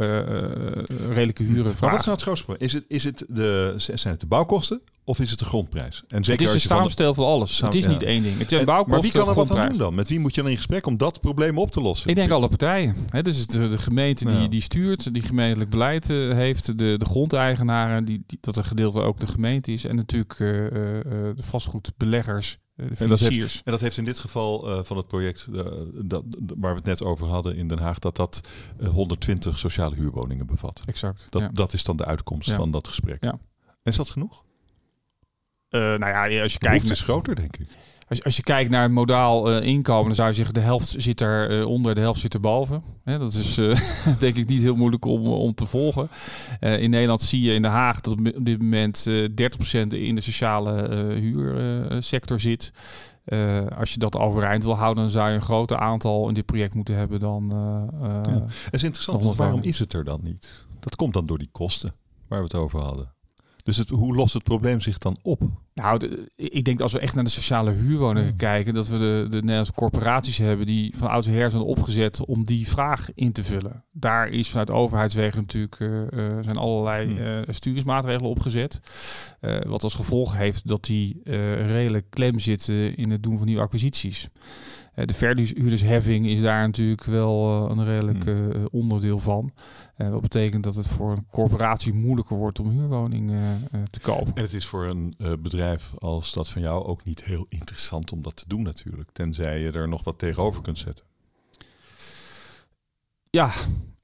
redelijke 1.14 1.44
huren 1.44 1.76
vragen. 1.76 1.80
Maar 1.80 1.90
wat 1.90 2.00
is 2.00 2.06
nou 2.06 2.18
het 2.18 2.22
grootste 2.22 2.46
probleem? 2.46 2.68
Is 2.68 2.74
het, 2.74 2.86
is 2.88 3.04
het 3.04 3.26
de, 3.28 3.74
zijn 3.78 4.14
het 4.14 4.20
de 4.20 4.28
bouwkosten 4.28 4.82
of 5.06 5.20
is 5.20 5.30
het 5.30 5.40
de 5.40 5.46
grondprijs? 5.46 6.04
En 6.08 6.24
zeker 6.24 6.46
het 6.46 6.56
is 6.56 6.64
een 6.64 6.70
samenstel 6.70 7.14
van, 7.14 7.26
alles. 7.26 7.56
Samen, 7.56 7.76
het 7.76 7.86
is 7.86 7.92
niet 7.92 8.04
één 8.04 8.24
ding. 8.24 8.38
Het 8.38 8.50
zijn 8.50 8.66
bouwkosten, 8.66 8.94
maar 8.94 9.02
wie 9.02 9.12
kan 9.12 9.30
er 9.30 9.36
wat 9.36 9.58
aan 9.58 9.70
doen 9.70 9.78
dan? 9.78 9.96
Met 9.96 10.10
wie 10.10 10.20
moet 10.20 10.36
je 10.36 10.42
dan 10.42 10.50
in 10.50 10.58
gesprek 10.58 10.86
om 10.86 10.98
dat 10.98 11.22
probleem 11.22 11.58
op 11.58 11.72
te 11.72 11.82
lossen? 11.82 12.10
Ik 12.10 12.16
denk 12.16 12.32
alle 12.32 12.48
partijen. 12.48 12.96
He, 13.08 13.22
dus 13.22 13.48
de, 13.48 13.70
de 13.70 13.78
gemeente 13.78 14.26
die, 14.26 14.48
die 14.48 14.62
stuurt, 14.62 15.14
die 15.14 15.22
gemeentelijk 15.22 15.70
beleid 15.70 16.08
heeft, 16.08 16.66
de, 16.66 16.96
de 16.98 17.06
grondeigenaren, 17.06 18.06
die, 18.06 18.24
die, 18.28 18.38
dat 18.42 18.58
een 18.58 18.66
gedeelte 18.66 19.02
ook 19.02 19.20
de 19.20 19.28
gemeente 19.28 19.53
is 19.62 19.86
en 19.86 19.96
natuurlijk 19.96 20.40
uh, 20.40 20.40
de 20.40 21.34
vastgoedbeleggers. 21.44 22.58
De 22.76 22.84
en, 22.98 23.10
dat 23.10 23.20
heeft, 23.20 23.62
en 23.64 23.72
dat 23.72 23.82
heeft 23.82 23.98
in 23.98 24.04
dit 24.04 24.20
geval 24.20 24.70
uh, 24.70 24.84
van 24.84 24.98
het 24.98 25.08
project 25.08 25.48
uh, 25.52 25.66
dat, 25.94 26.24
waar 26.58 26.72
we 26.72 26.78
het 26.78 26.86
net 26.86 27.04
over 27.04 27.28
hadden 27.28 27.56
in 27.56 27.68
Den 27.68 27.80
Haag, 27.80 28.00
dat 28.00 28.16
dat 28.16 28.42
120 28.84 29.60
sociale 29.60 29.96
huurwoningen 29.96 30.46
bevat. 30.46 30.82
Exact. 30.86 31.26
Dat, 31.30 31.42
ja. 31.42 31.50
dat 31.52 31.74
is 31.74 31.84
dan 31.84 31.98
de 31.98 32.06
uitkomst 32.06 32.50
ja. 32.50 32.56
van 32.56 32.72
dat 32.72 32.88
gesprek. 32.88 33.24
Ja. 33.24 33.32
En 33.62 33.92
is 33.92 33.96
dat 33.96 34.10
genoeg? 34.10 34.44
nou 35.70 36.06
ja, 36.06 36.42
als 36.42 36.54
je 36.54 36.60
de 36.60 36.66
kijkt. 36.66 36.90
is 36.90 37.02
groter, 37.02 37.36
denk 37.36 37.58
ik. 37.58 37.68
Als, 38.08 38.24
als 38.24 38.36
je 38.36 38.44
kijkt 38.44 38.70
naar 38.70 38.82
het 38.82 38.92
modaal 38.92 39.52
uh, 39.52 39.66
inkomen, 39.66 40.06
dan 40.06 40.16
zou 40.16 40.30
je 40.30 40.36
zeggen 40.36 40.54
de 40.54 40.60
helft 40.60 40.96
zit 40.98 41.22
er 41.22 41.60
uh, 41.60 41.68
onder, 41.68 41.96
de 41.96 42.02
helft 42.02 42.20
zit 42.20 42.34
er 42.34 42.40
boven. 42.40 42.84
Hè, 43.04 43.20
dat 43.20 43.34
is 43.34 43.58
uh, 43.58 43.78
denk 44.20 44.36
ik 44.36 44.48
niet 44.48 44.62
heel 44.62 44.76
moeilijk 44.76 45.06
om, 45.06 45.28
om 45.28 45.54
te 45.54 45.66
volgen. 45.66 46.10
in 46.60 46.90
Nederland 46.90 47.22
zie 47.22 47.42
je 47.42 47.54
in 47.54 47.62
Den 47.62 47.72
Haag 47.72 48.02
dat 48.02 48.14
op 48.14 48.46
dit 48.46 48.62
moment 48.62 49.10
30% 49.10 49.12
in 49.88 50.16
de 50.16 50.22
sociale 50.22 50.96
huursector 50.96 52.40
zit. 52.40 52.72
als 53.78 53.92
je 53.92 53.98
dat 53.98 54.18
overeind 54.18 54.64
wil 54.64 54.78
houden, 54.78 55.04
dan 55.04 55.12
zou 55.12 55.30
je 55.30 55.36
een 55.36 55.42
groter 55.42 55.78
aantal 55.78 56.28
in 56.28 56.34
dit 56.34 56.46
project 56.46 56.74
moeten 56.74 56.96
hebben 56.96 57.20
dan. 57.20 57.52
ja. 58.02 58.22
Dat 58.40 58.52
is 58.72 58.84
interessant, 58.84 59.24
want 59.24 59.36
waarom 59.36 59.62
is 59.62 59.80
het 59.80 59.94
er 59.94 60.04
dan 60.04 60.20
niet? 60.24 60.66
Dat 60.80 60.96
komt 60.96 61.14
dan 61.14 61.26
door 61.26 61.38
die 61.38 61.50
kosten 61.52 61.94
waar 62.28 62.40
we 62.40 62.46
het 62.46 62.56
over 62.56 62.80
hadden. 62.80 63.14
Dus 63.64 63.78
het, 63.78 63.90
hoe 63.90 64.16
lost 64.16 64.34
het 64.34 64.44
probleem 64.44 64.82
zich 64.82 64.98
dan 64.98 65.18
op? 65.22 65.42
Nou, 65.74 66.00
de, 66.00 66.32
ik 66.36 66.64
denk 66.64 66.82
als 66.82 66.92
we 66.92 67.00
echt 67.00 67.16
naar 67.16 67.24
de 67.24 67.30
sociale 67.30 67.72
huurwoningen 67.72 68.30
hmm. 68.30 68.38
kijken, 68.38 68.74
dat 68.74 68.88
we 68.88 68.98
de, 68.98 69.26
de 69.30 69.36
Nederlandse 69.36 69.74
corporaties 69.74 70.38
hebben 70.38 70.66
die 70.66 70.98
van 70.98 71.10
oudsher 71.10 71.52
zijn 71.52 71.64
opgezet 71.64 72.26
om 72.26 72.46
die 72.46 72.68
vraag 72.68 73.10
in 73.14 73.32
te 73.32 73.44
vullen. 73.44 73.84
Daar 73.92 74.28
is 74.28 74.50
vanuit 74.50 74.72
overheidswegen 74.72 75.40
natuurlijk 75.40 75.80
uh, 75.80 76.00
zijn 76.42 76.58
allerlei 76.58 77.20
uh, 77.20 77.42
sturingsmaatregelen 77.48 78.30
opgezet. 78.30 78.80
Uh, 79.42 79.62
wat 79.62 79.84
als 79.84 79.94
gevolg 79.94 80.38
heeft 80.38 80.68
dat 80.68 80.84
die 80.84 81.22
redelijk 81.24 82.06
klem 82.10 82.40
zitten 82.40 82.96
in 82.96 83.12
het 83.12 83.24
doen 83.24 83.38
van 83.38 83.48
nieuwe 83.48 83.62
acquisities. 83.62 84.30
De 84.96 85.14
verhuurdersheffing 85.14 86.28
is 86.28 86.42
daar 86.42 86.66
natuurlijk 86.66 87.04
wel 87.04 87.70
een 87.70 87.86
redelijk 87.86 88.24
hmm. 88.24 88.68
onderdeel 88.72 89.20
van. 89.20 89.52
wat 89.98 90.22
betekent 90.22 90.64
dat 90.64 90.76
het 90.76 90.88
voor 90.88 91.12
een 91.12 91.26
corporatie 91.32 91.94
moeilijker 91.94 92.38
wordt 92.38 92.60
om 92.60 92.70
huurwoningen 92.70 93.68
te 93.90 94.00
kopen. 94.00 94.36
En 94.36 94.44
het 94.44 94.54
is 94.54 94.66
voor 94.66 94.86
een 94.86 95.14
bedrijf 95.40 95.94
als 95.98 96.34
dat 96.34 96.50
van 96.50 96.62
jou 96.62 96.86
ook 96.86 97.04
niet 97.04 97.24
heel 97.24 97.46
interessant 97.50 98.12
om 98.12 98.22
dat 98.22 98.36
te 98.36 98.48
doen 98.48 98.62
natuurlijk. 98.62 99.10
Tenzij 99.12 99.60
je 99.60 99.72
er 99.72 99.88
nog 99.88 100.04
wat 100.04 100.20
tegenover 100.20 100.62
kunt 100.62 100.78
zetten. 100.78 101.06
Ja. 103.30 103.52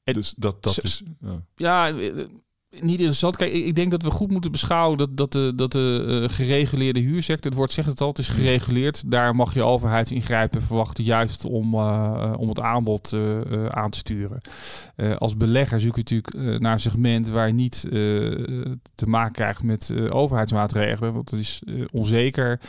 Dus 0.03 0.34
dat, 0.38 0.63
dat 0.63 0.84
is... 0.84 1.03
Ja. 1.19 1.43
ja 1.55 1.93
niet 2.70 3.00
interessant. 3.00 3.38
Kijk, 3.38 3.54
ik 3.54 3.76
denk 3.76 3.92
dat 3.92 4.02
we 4.02 4.12
goed 4.12 4.32
moeten 4.32 4.52
beschouwen 4.52 4.98
dat, 4.98 5.18
dat 5.18 5.32
de, 5.32 5.54
dat 5.56 5.72
de 5.72 6.22
uh, 6.24 6.30
gereguleerde 6.30 7.00
huursector, 7.00 7.52
het 7.52 7.60
woord 7.60 7.72
zegt 7.72 7.88
het 7.88 8.02
al, 8.02 8.08
het 8.08 8.18
is 8.18 8.28
gereguleerd. 8.28 9.12
Daar 9.12 9.36
mag 9.36 9.54
je 9.54 9.64
overheidsingrijpen 9.64 10.62
verwachten, 10.62 11.04
juist 11.04 11.46
om, 11.46 11.74
uh, 11.74 12.34
om 12.38 12.50
het 12.50 12.60
aanbod 12.60 13.14
uh, 13.14 13.66
aan 13.66 13.90
te 13.90 13.98
sturen. 13.98 14.42
als 15.18 15.38
belegger 15.38 15.80
zoek 15.80 15.96
je 15.96 16.02
natuurlijk 16.02 16.60
naar 16.62 16.72
een 16.72 16.80
segment 16.80 17.30
waar 17.30 17.48
je 17.48 17.54
niet 17.54 17.82
te 18.96 19.06
maken 19.06 19.34
krijgt 19.34 19.64
met 19.64 19.94
overheidsmaatregelen. 20.12 21.14
Want 21.14 21.30
dat 21.30 21.40
is 21.40 21.64
onzeker, 21.94 22.60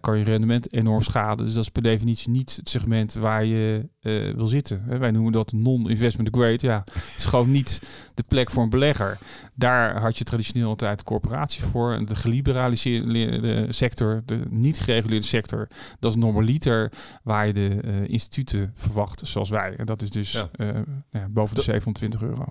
kan 0.00 0.18
je 0.18 0.24
rendement 0.24 0.72
enorm 0.72 1.02
schaden. 1.02 1.44
Dus 1.44 1.54
dat 1.54 1.62
is 1.62 1.70
per 1.70 1.82
definitie 1.82 2.30
niet 2.30 2.56
het 2.56 2.68
segment 2.68 3.14
waar 3.14 3.44
je 3.44 3.88
wil 4.36 4.46
zitten. 4.46 4.98
wij 4.98 5.10
noemen 5.10 5.32
dat 5.32 5.52
non-investment 5.52 6.28
grade. 6.32 6.66
Ja, 6.66 6.84
het 6.92 7.14
is 7.18 7.24
gewoon 7.24 7.50
niet 7.50 7.82
de 8.14 8.24
plek 8.28 8.50
voor 8.50 8.62
een 8.62 8.70
belegger. 8.70 9.18
Daar 9.54 10.00
had 10.00 10.18
je 10.18 10.24
traditioneel 10.24 10.68
altijd 10.68 11.02
corporaties 11.02 11.62
voor. 11.62 12.06
De 12.06 12.16
geliberaliseerde 12.16 13.66
sector, 13.68 14.22
de 14.24 14.40
niet 14.50 14.80
gereguleerde 14.80 15.26
sector, 15.26 15.68
dat 16.00 16.10
is 16.10 16.16
normaliter 16.16 16.92
waar 17.22 17.46
je 17.46 17.52
de 17.52 17.78
uh, 17.84 18.08
instituten 18.08 18.72
verwacht, 18.74 19.26
zoals 19.26 19.50
wij. 19.50 19.74
En 19.76 19.86
dat 19.86 20.02
is 20.02 20.10
dus 20.10 20.32
ja. 20.32 20.48
Uh, 20.56 20.78
ja, 21.10 21.28
boven 21.28 21.56
de 21.56 21.62
720 21.62 22.22
euro. 22.22 22.46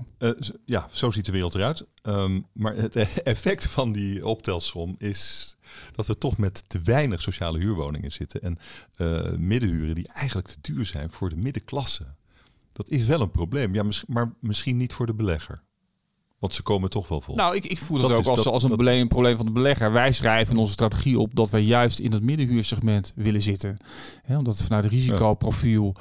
Ja, 0.66 0.88
zo 0.92 1.12
ziet 1.12 1.26
de 1.26 1.32
wereld 1.32 1.56
eruit. 1.56 1.86
Um, 2.04 2.46
maar 2.54 2.76
het 2.76 2.96
effect 3.24 3.68
van 3.68 3.92
die 3.92 4.26
optelsom 4.26 4.96
is 4.98 5.56
dat 5.96 6.06
we 6.06 6.18
toch 6.18 6.38
met 6.38 6.70
te 6.70 6.82
weinig 6.82 7.22
sociale 7.22 7.60
huurwoningen 7.60 8.12
zitten. 8.12 8.42
En 8.42 8.58
middenhuren 9.40 9.96
die 9.96 10.08
eigenlijk 10.08 10.48
te 10.48 10.58
duur 10.62 10.86
zijn 10.86 11.12
voor 11.12 11.30
de 11.30 11.36
middenklasse. 11.36 12.06
Dat 12.74 12.90
is 12.90 13.06
wel 13.06 13.22
een 13.22 13.32
probleem. 13.32 13.74
Ja, 13.74 13.84
maar 14.08 14.34
misschien 14.40 14.78
niet 14.78 14.94
voor 14.94 15.06
de 15.06 15.14
belegger. 15.14 15.64
Want 16.44 16.56
ze 16.56 16.62
komen 16.62 16.90
toch 16.90 17.08
wel 17.08 17.22
vol. 17.22 17.36
Nou, 17.36 17.56
ik, 17.56 17.66
ik 17.66 17.78
voel 17.78 18.02
het 18.02 18.12
ook 18.12 18.26
als, 18.26 18.46
als 18.46 18.64
een 18.64 18.70
dat, 18.70 18.78
probleem 19.08 19.38
van 19.38 19.46
de 19.46 19.52
belegger. 19.52 19.92
Wij 19.92 20.12
schrijven 20.12 20.54
in 20.54 20.60
onze 20.60 20.72
strategie 20.72 21.20
op 21.20 21.36
dat 21.36 21.50
wij 21.50 21.62
juist 21.62 22.00
in 22.00 22.12
dat 22.12 22.22
middenhuursegment 22.22 23.14
willen 23.16 23.42
zitten. 23.42 23.78
omdat 24.28 24.58
het 24.58 24.66
vanuit 24.66 24.84
het 24.84 24.94
risicoprofiel 24.94 25.96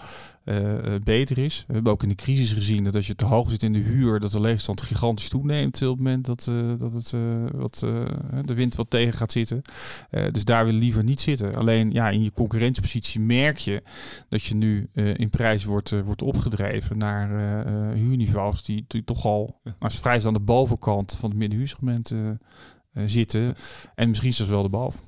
uh, 0.45 0.95
beter 1.05 1.39
is. 1.39 1.65
We 1.67 1.75
hebben 1.75 1.93
ook 1.93 2.03
in 2.03 2.09
de 2.09 2.15
crisis 2.15 2.53
gezien 2.53 2.85
dat 2.85 2.95
als 2.95 3.07
je 3.07 3.15
te 3.15 3.27
hoog 3.27 3.51
zit 3.51 3.63
in 3.63 3.73
de 3.73 3.79
huur, 3.79 4.21
dat 4.21 4.31
de 4.31 4.41
leegstand 4.41 4.83
gigantisch 4.83 5.29
toeneemt 5.29 5.83
op 5.83 5.89
het 5.89 5.99
moment 5.99 6.27
dat, 6.27 6.49
uh, 6.51 6.73
dat 6.79 6.93
het, 6.93 7.15
wat, 7.53 7.79
de 8.45 8.55
wind 8.55 8.75
wat 8.75 8.91
tegen 8.91 9.13
gaat 9.13 9.33
zitten. 9.33 9.63
dus 10.33 10.45
daar 10.45 10.65
wil 10.65 10.75
je 10.75 10.81
liever 10.81 11.05
niet 11.05 11.21
zitten. 11.21 11.55
Alleen 11.55 11.91
ja, 11.91 12.11
in 12.11 12.23
je 12.23 12.33
concurrentiepositie 12.33 13.21
merk 13.21 13.57
je 13.57 13.83
dat 14.29 14.43
je 14.43 14.55
nu 14.55 14.89
in 14.93 15.31
prijs 15.31 15.65
wordt, 15.65 15.91
wordt 16.05 16.23
opgedreven 16.23 16.99
naar 16.99 17.29
huurniveaus 17.95 18.65
die, 18.65 18.85
die 18.87 19.05
toch 19.05 19.25
al, 19.25 19.61
als 19.79 20.01
vrij 20.01 20.27
aan 20.27 20.33
de 20.33 20.41
bovenkant 20.41 21.13
van 21.13 21.31
het 21.31 21.39
middenhuursegment 21.39 22.15
zitten. 23.07 23.55
En 23.95 24.09
misschien 24.09 24.33
zelfs 24.33 24.51
wel 24.51 24.63
de 24.63 24.69
boven. 24.69 25.01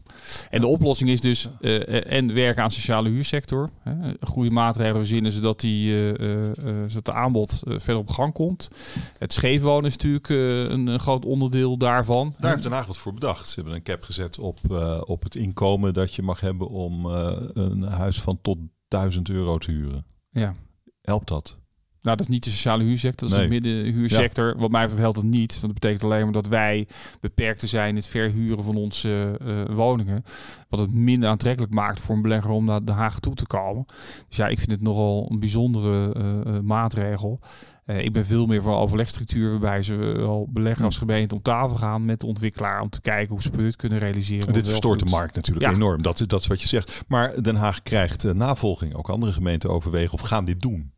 En 0.50 0.60
de 0.60 0.66
oplossing 0.66 1.10
is 1.10 1.20
dus 1.20 1.48
uh, 1.60 2.12
en 2.12 2.34
werken 2.34 2.62
aan 2.62 2.68
de 2.68 2.74
sociale 2.74 3.08
huursector. 3.08 3.70
Hè, 3.80 4.12
goede 4.20 4.50
maatregelen 4.50 4.98
verzinnen 4.98 5.32
zodat, 5.32 5.60
die, 5.60 5.92
uh, 6.18 6.42
zodat 6.86 7.04
de 7.04 7.12
aanbod 7.12 7.62
verder 7.64 7.96
op 7.96 8.08
gang 8.08 8.32
komt. 8.32 8.70
Het 9.18 9.32
scheefwonen 9.32 9.84
is 9.84 9.96
natuurlijk 9.96 10.28
een, 10.28 10.86
een, 10.86 11.00
groot 11.00 11.24
onderdeel 11.24 11.76
daarvan. 11.76 12.34
Daar 12.38 12.50
heeft 12.50 12.62
Den 12.62 12.72
Haag 12.72 12.86
wat 12.86 12.98
voor 12.98 13.14
bedacht. 13.14 13.48
Ze 13.48 13.54
hebben 13.54 13.74
een 13.74 13.82
cap 13.82 14.02
gezet 14.02 14.38
op, 14.38 14.58
op 15.06 15.22
het 15.22 15.34
inkomen 15.34 15.94
dat 15.94 16.14
je 16.14 16.22
mag 16.22 16.40
hebben 16.40 16.68
om 16.68 17.06
een 17.06 17.82
huis 17.82 18.20
van 18.20 18.38
tot 18.42 18.58
1000 18.88 19.28
euro 19.28 19.58
te 19.58 19.70
huren. 19.70 20.06
Ja. 20.30 20.54
Helpt 21.00 21.28
dat? 21.28 21.58
Nou, 22.04 22.16
dat 22.16 22.26
is 22.26 22.32
niet 22.32 22.44
de 22.44 22.50
sociale 22.50 22.84
huursector, 22.84 23.28
dat 23.28 23.38
is 23.38 23.44
de 23.44 23.50
middenhuursector. 23.50 24.54
Wat 24.58 24.70
mij 24.70 24.80
betreft 24.80 25.02
helpt 25.02 25.16
het 25.16 25.26
niet. 25.26 25.50
Want 25.50 25.60
dat 25.60 25.74
betekent 25.74 26.04
alleen 26.04 26.22
maar 26.22 26.32
dat 26.32 26.46
wij 26.46 26.86
beperkt 27.20 27.62
zijn 27.68 27.88
in 27.88 27.96
het 27.96 28.06
verhuren 28.06 28.64
van 28.64 28.76
onze 28.76 29.38
uh, 29.42 29.76
woningen. 29.76 30.24
Wat 30.68 30.80
het 30.80 30.94
minder 30.94 31.28
aantrekkelijk 31.28 31.72
maakt 31.72 32.00
voor 32.00 32.14
een 32.14 32.22
belegger 32.22 32.50
om 32.50 32.64
naar 32.64 32.84
Den 32.84 32.94
Haag 32.94 33.20
toe 33.20 33.34
te 33.34 33.46
komen. 33.46 33.84
Dus 34.28 34.36
ja, 34.36 34.48
ik 34.48 34.58
vind 34.58 34.70
het 34.70 34.80
nogal 34.80 35.28
een 35.30 35.38
bijzondere 35.38 36.14
uh, 36.16 36.60
maatregel. 36.60 37.40
ik 37.86 38.12
ben 38.12 38.26
veel 38.26 38.46
meer 38.46 38.62
van 38.62 38.74
overlegstructuur 38.74 39.50
waarbij 39.50 39.82
ze 39.82 40.22
al 40.26 40.48
beleggen 40.52 40.84
als 40.84 40.96
gemeente 40.96 41.34
om 41.34 41.42
tafel 41.42 41.76
gaan 41.76 42.04
met 42.04 42.20
de 42.20 42.26
ontwikkelaar 42.26 42.80
om 42.80 42.88
te 42.88 43.00
kijken 43.00 43.30
hoe 43.30 43.40
ze 43.40 43.46
het 43.46 43.56
product 43.56 43.76
kunnen 43.76 43.98
realiseren. 43.98 44.52
dit 44.52 44.66
verstoort 44.66 44.98
de 44.98 45.10
markt 45.10 45.34
natuurlijk 45.34 45.66
enorm. 45.72 46.02
Dat, 46.02 46.22
dat 46.26 46.40
is 46.40 46.46
wat 46.46 46.60
je 46.60 46.68
zegt. 46.68 47.04
Maar 47.08 47.42
Den 47.42 47.56
Haag 47.56 47.82
krijgt 47.82 48.34
navolging. 48.34 48.94
Ook 48.94 49.08
andere 49.08 49.32
gemeenten 49.32 49.70
overwegen 49.70 50.12
of 50.12 50.20
gaan 50.20 50.44
dit 50.44 50.60
doen. 50.60 50.93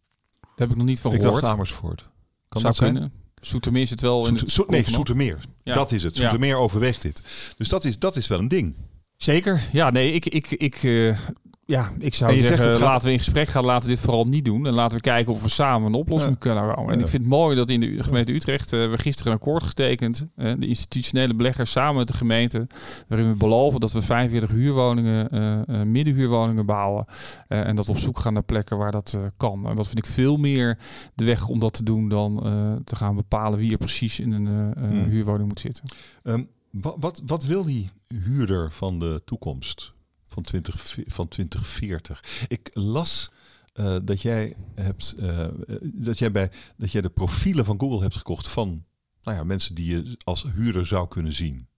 Daar 0.56 0.66
heb 0.66 0.70
ik 0.70 0.76
nog 0.76 0.86
niet 0.86 1.00
van 1.00 1.10
gehoord. 1.10 1.34
Ik 1.34 1.40
dacht 1.40 1.52
Amersfoort. 1.52 2.08
Kan 2.48 2.60
Zou 2.60 2.64
dat 2.64 2.76
zijn? 2.76 2.92
Kunnen. 2.92 3.12
Zoetermeer 3.40 3.86
zit 3.86 4.00
wel 4.00 4.26
in 4.26 4.34
het 4.34 4.66
Nee, 4.66 4.84
Zoetermeer. 4.88 5.38
Ja. 5.62 5.74
Dat 5.74 5.92
is 5.92 6.02
het. 6.02 6.16
Zoetermeer 6.16 6.48
ja. 6.48 6.56
overweegt 6.56 7.02
dit. 7.02 7.22
Dus 7.56 7.68
dat 7.68 7.84
is, 7.84 7.98
dat 7.98 8.16
is 8.16 8.26
wel 8.26 8.38
een 8.38 8.48
ding. 8.48 8.76
Zeker. 9.16 9.60
Ja, 9.72 9.90
nee, 9.90 10.12
ik, 10.12 10.26
ik, 10.26 10.50
ik, 10.50 10.82
uh, 10.82 11.18
ja, 11.66 11.92
ik 11.98 12.14
zou 12.14 12.42
zeggen, 12.42 12.78
laten 12.78 13.06
we 13.06 13.12
in 13.12 13.18
gesprek 13.18 13.48
gaan. 13.48 13.64
Laten 13.64 13.88
we 13.88 13.94
dit 13.94 14.04
vooral 14.04 14.26
niet 14.26 14.44
doen. 14.44 14.66
En 14.66 14.72
laten 14.72 14.96
we 14.96 15.02
kijken 15.02 15.32
of 15.32 15.42
we 15.42 15.48
samen 15.48 15.86
een 15.86 15.98
oplossing 15.98 16.38
kunnen 16.38 16.74
komen. 16.74 16.92
En 16.92 17.00
ik 17.00 17.08
vind 17.08 17.22
het 17.22 17.32
mooi 17.32 17.56
dat 17.56 17.70
in 17.70 17.80
de 17.80 18.02
gemeente 18.02 18.32
Utrecht 18.32 18.72
uh, 18.72 18.90
we 18.90 18.98
gisteren 18.98 19.32
een 19.32 19.38
akkoord 19.38 19.62
getekend. 19.62 20.24
Uh, 20.36 20.52
de 20.58 20.66
institutionele 20.66 21.34
beleggers 21.34 21.70
samen 21.70 21.96
met 21.96 22.06
de 22.06 22.14
gemeente. 22.14 22.66
Waarin 23.08 23.30
we 23.30 23.36
beloven 23.36 23.80
dat 23.80 23.92
we 23.92 24.02
45 24.02 24.50
huurwoningen, 24.50 25.28
uh, 25.70 25.82
middenhuurwoningen 25.82 26.66
bouwen. 26.66 27.04
en 27.48 27.76
dat 27.76 27.86
we 27.86 27.92
op 27.92 27.98
zoek 27.98 28.18
gaan 28.18 28.32
naar 28.32 28.42
plekken 28.42 28.78
waar 28.78 28.92
dat 28.92 29.18
kan. 29.36 29.68
En 29.68 29.76
dat 29.76 29.86
vind 29.86 29.98
ik 29.98 30.06
veel 30.06 30.36
meer 30.36 30.78
de 31.14 31.24
weg 31.24 31.48
om 31.48 31.58
dat 31.58 31.72
te 31.72 31.82
doen 31.82 32.08
dan 32.08 32.40
te 32.84 32.96
gaan 32.96 33.16
bepalen 33.16 33.58
wie 33.58 33.72
er 33.72 33.78
precies 33.78 34.20
in 34.20 34.32
een 34.32 34.46
hmm. 34.46 35.04
huurwoning 35.04 35.48
moet 35.48 35.60
zitten. 35.60 35.84
Um, 36.22 36.48
wat, 36.70 36.96
wat, 37.00 37.22
wat 37.26 37.44
wil 37.44 37.64
die 37.64 37.90
huurder 38.24 38.70
van 38.70 38.98
de 38.98 39.22
toekomst? 39.24 39.94
Van, 40.36 40.42
20, 40.42 40.96
van 41.06 41.28
2040. 41.28 42.46
Ik 42.48 42.70
las 42.72 43.30
uh, 43.74 43.96
dat 44.02 44.22
jij 44.22 44.56
hebt 44.74 45.14
uh, 45.20 45.46
dat 45.82 46.18
jij 46.18 46.32
bij 46.32 46.50
dat 46.76 46.92
jij 46.92 47.00
de 47.00 47.08
profielen 47.08 47.64
van 47.64 47.80
Google 47.80 48.00
hebt 48.00 48.16
gekocht 48.16 48.48
van 48.48 48.84
nou 49.22 49.36
ja, 49.36 49.44
mensen 49.44 49.74
die 49.74 49.86
je 49.86 50.16
als 50.24 50.46
huurder 50.54 50.86
zou 50.86 51.08
kunnen 51.08 51.32
zien. 51.32 51.68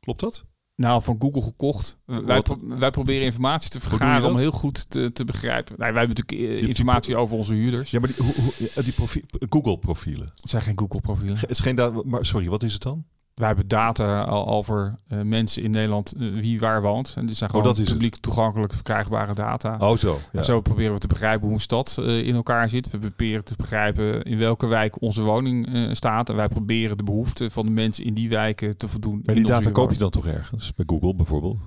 Klopt 0.00 0.20
dat? 0.20 0.44
Nou, 0.74 1.02
van 1.02 1.16
Google 1.18 1.42
gekocht. 1.42 1.98
Wij, 2.04 2.42
wij, 2.58 2.90
proberen 2.90 3.24
informatie 3.24 3.70
te 3.70 3.80
vergaren 3.80 4.28
om 4.28 4.36
heel 4.36 4.50
goed 4.50 4.90
te, 4.90 5.12
te 5.12 5.24
begrijpen. 5.24 5.74
Nou, 5.78 5.92
wij 5.92 6.02
hebben 6.04 6.24
natuurlijk 6.24 6.66
informatie 6.68 7.16
over 7.16 7.36
onze 7.36 7.54
huurders. 7.54 7.90
Ja, 7.90 8.00
maar 8.00 8.08
die, 8.08 8.24
hoe, 8.24 8.34
hoe, 8.34 8.82
die 8.82 8.92
profiel, 8.92 9.22
Google 9.48 9.78
profielen. 9.78 10.32
Het 10.40 10.50
zijn 10.50 10.62
geen 10.62 10.78
Google 10.78 11.00
profielen. 11.00 11.38
Het 11.38 11.50
is 11.50 11.58
geen 11.58 12.02
maar 12.04 12.26
sorry, 12.26 12.48
wat 12.48 12.62
is 12.62 12.72
het 12.72 12.82
dan? 12.82 13.04
Wij 13.34 13.46
hebben 13.46 13.68
data 13.68 14.22
al 14.22 14.46
over 14.48 14.94
uh, 15.12 15.20
mensen 15.20 15.62
in 15.62 15.70
Nederland 15.70 16.14
uh, 16.16 16.34
wie 16.34 16.60
waar 16.60 16.82
woont. 16.82 17.14
En 17.16 17.26
dit 17.26 17.36
zijn 17.36 17.50
oh, 17.50 17.56
gewoon 17.56 17.72
oh, 17.72 17.78
dat 17.78 17.92
publiek 17.92 18.16
toegankelijk 18.16 18.72
verkrijgbare 18.72 19.34
data. 19.34 19.76
Oh 19.78 19.96
zo. 19.96 20.18
Ja. 20.32 20.38
En 20.38 20.44
zo 20.44 20.60
proberen 20.60 20.92
we 20.92 20.98
te 20.98 21.06
begrijpen 21.06 21.44
hoe 21.44 21.54
een 21.54 21.60
stad 21.60 21.96
uh, 22.00 22.26
in 22.26 22.34
elkaar 22.34 22.68
zit. 22.68 22.90
We 22.90 22.98
proberen 22.98 23.44
te 23.44 23.54
begrijpen 23.56 24.22
in 24.22 24.38
welke 24.38 24.66
wijk 24.66 25.02
onze 25.02 25.22
woning 25.22 25.88
staat. 25.92 26.28
En 26.28 26.36
wij 26.36 26.48
proberen 26.48 26.96
de 26.96 27.04
behoeften 27.04 27.50
van 27.50 27.66
de 27.66 27.72
mensen 27.72 28.04
in 28.04 28.14
die 28.14 28.28
wijken 28.28 28.76
te 28.76 28.88
voldoen. 28.88 29.22
Maar 29.24 29.34
die 29.34 29.46
data 29.46 29.70
koop 29.70 29.92
je 29.92 29.98
dan 29.98 30.10
toch 30.10 30.26
ergens? 30.26 30.74
Bij 30.74 30.84
Google 30.88 31.14
bijvoorbeeld? 31.14 31.58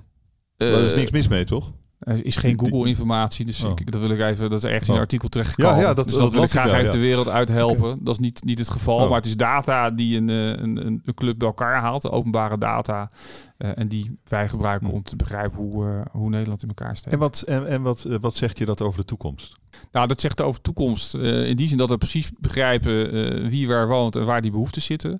Daar 0.56 0.82
is 0.82 0.94
niks 0.94 1.10
mis 1.10 1.28
mee, 1.28 1.44
toch? 1.44 1.72
Er 2.04 2.24
is 2.24 2.36
geen 2.36 2.58
Google-informatie, 2.58 3.44
dus 3.44 3.64
oh. 3.64 3.70
ik, 3.70 3.90
dat 3.90 4.00
wil 4.00 4.10
ik 4.10 4.20
even, 4.20 4.50
dat 4.50 4.58
is 4.58 4.64
ergens 4.64 4.84
in 4.84 4.88
een 4.88 4.94
oh. 4.94 5.00
artikel 5.00 5.28
terechtgekomen. 5.28 5.76
Ja, 5.76 5.82
ja, 5.82 5.94
dat, 5.94 6.08
dus 6.08 6.18
dat, 6.18 6.32
wil 6.32 6.42
ik 6.42 6.50
graag 6.50 6.72
even 6.72 6.92
de 6.92 6.98
wereld 6.98 7.28
uithelpen. 7.28 8.04
Dat 8.04 8.14
is 8.14 8.20
niet, 8.20 8.44
niet 8.44 8.58
het 8.58 8.70
geval, 8.70 8.98
oh. 8.98 9.08
maar 9.08 9.16
het 9.16 9.26
is 9.26 9.36
data 9.36 9.90
die 9.90 10.16
een, 10.16 10.30
eh, 10.30 10.46
een, 10.46 10.86
een, 10.86 11.02
een 11.04 11.14
club 11.14 11.38
bij 11.38 11.48
elkaar 11.48 11.80
haalt, 11.80 12.02
de 12.02 12.10
openbare 12.10 12.58
data, 12.58 13.10
uh, 13.58 13.78
en 13.78 13.88
die 13.88 14.18
wij 14.24 14.48
gebruiken 14.48 14.88
hm. 14.88 14.94
om 14.94 15.02
te 15.02 15.16
begrijpen 15.16 15.58
hoe, 15.58 15.84
uh, 15.84 16.00
hoe 16.10 16.30
Nederland 16.30 16.62
in 16.62 16.68
elkaar 16.68 16.96
staat. 16.96 17.12
En, 17.12 17.18
wat, 17.18 17.42
en, 17.42 17.66
en 17.66 17.82
wat, 17.82 18.06
wat 18.20 18.36
zegt 18.36 18.58
je 18.58 18.64
dat 18.64 18.82
over 18.82 18.98
de 18.98 19.04
toekomst? 19.04 19.52
Nou, 19.92 20.06
dat 20.06 20.20
zegt 20.20 20.40
over 20.40 20.60
toekomst. 20.60 21.14
Uh, 21.14 21.48
in 21.48 21.56
die 21.56 21.68
zin 21.68 21.76
dat 21.76 21.90
we 21.90 21.98
precies 21.98 22.30
begrijpen 22.38 23.14
uh, 23.14 23.48
wie 23.48 23.68
waar 23.68 23.88
woont 23.88 24.16
en 24.16 24.24
waar 24.24 24.42
die 24.42 24.50
behoeften 24.50 24.82
zitten. 24.82 25.18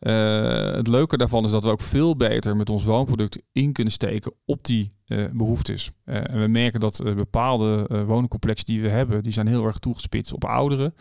Uh, 0.00 0.72
het 0.72 0.86
leuke 0.86 1.16
daarvan 1.16 1.44
is 1.44 1.50
dat 1.50 1.64
we 1.64 1.70
ook 1.70 1.80
veel 1.80 2.16
beter 2.16 2.56
met 2.56 2.70
ons 2.70 2.84
woonproduct 2.84 3.42
in 3.52 3.72
kunnen 3.72 3.92
steken 3.92 4.32
op 4.44 4.64
die 4.64 4.95
behoeftes. 5.32 5.90
en 6.04 6.40
we 6.40 6.48
merken 6.48 6.80
dat 6.80 7.02
bepaalde 7.16 7.86
woningcomplexen 8.06 8.66
die 8.66 8.82
we 8.82 8.88
hebben, 8.88 9.22
die 9.22 9.32
zijn 9.32 9.46
heel 9.46 9.66
erg 9.66 9.78
toegespitst 9.78 10.32
op 10.32 10.44
ouderen. 10.44 10.94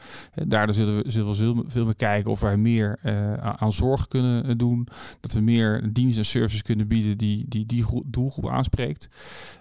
daardoor 0.47 0.75
zullen 0.75 1.03
we, 1.03 1.11
zullen 1.11 1.55
we 1.55 1.63
veel 1.67 1.85
meer 1.85 1.95
kijken 1.95 2.31
of 2.31 2.39
wij 2.39 2.57
meer 2.57 2.99
aan 3.59 3.71
zorg 3.71 4.07
kunnen 4.07 4.57
doen. 4.57 4.87
Dat 5.19 5.31
we 5.31 5.41
meer 5.41 5.89
diensten 5.93 6.19
en 6.19 6.25
services 6.25 6.61
kunnen 6.61 6.87
bieden 6.87 7.17
die 7.17 7.45
die, 7.47 7.65
die 7.65 7.85
doelgroep 8.05 8.49
aanspreekt. 8.49 9.09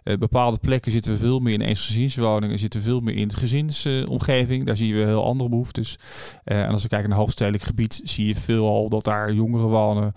bepaalde 0.03 0.59
plekken 0.59 0.93
zitten 0.93 1.13
we 1.13 1.19
veel 1.19 1.39
meer 1.41 1.55
in 1.55 1.61
eensgezinswoningen, 1.61 2.59
zitten 2.59 2.81
we 2.81 2.87
veel 2.87 3.01
meer 3.01 3.17
in 3.17 3.33
gezinsomgeving. 3.33 4.65
daar 4.65 4.77
zien 4.77 4.95
we 4.95 5.05
heel 5.05 5.25
andere 5.25 5.51
behoeftes. 5.51 5.99
En 6.45 6.69
als 6.69 6.83
we 6.83 6.89
kijken 6.89 7.09
naar 7.09 7.19
hoogstedelijk 7.19 7.63
gebied, 7.63 8.01
zie 8.05 8.27
je 8.27 8.35
veelal 8.35 8.89
dat 8.89 9.05
daar 9.05 9.33
jongeren 9.33 9.69
wonen. 9.69 10.13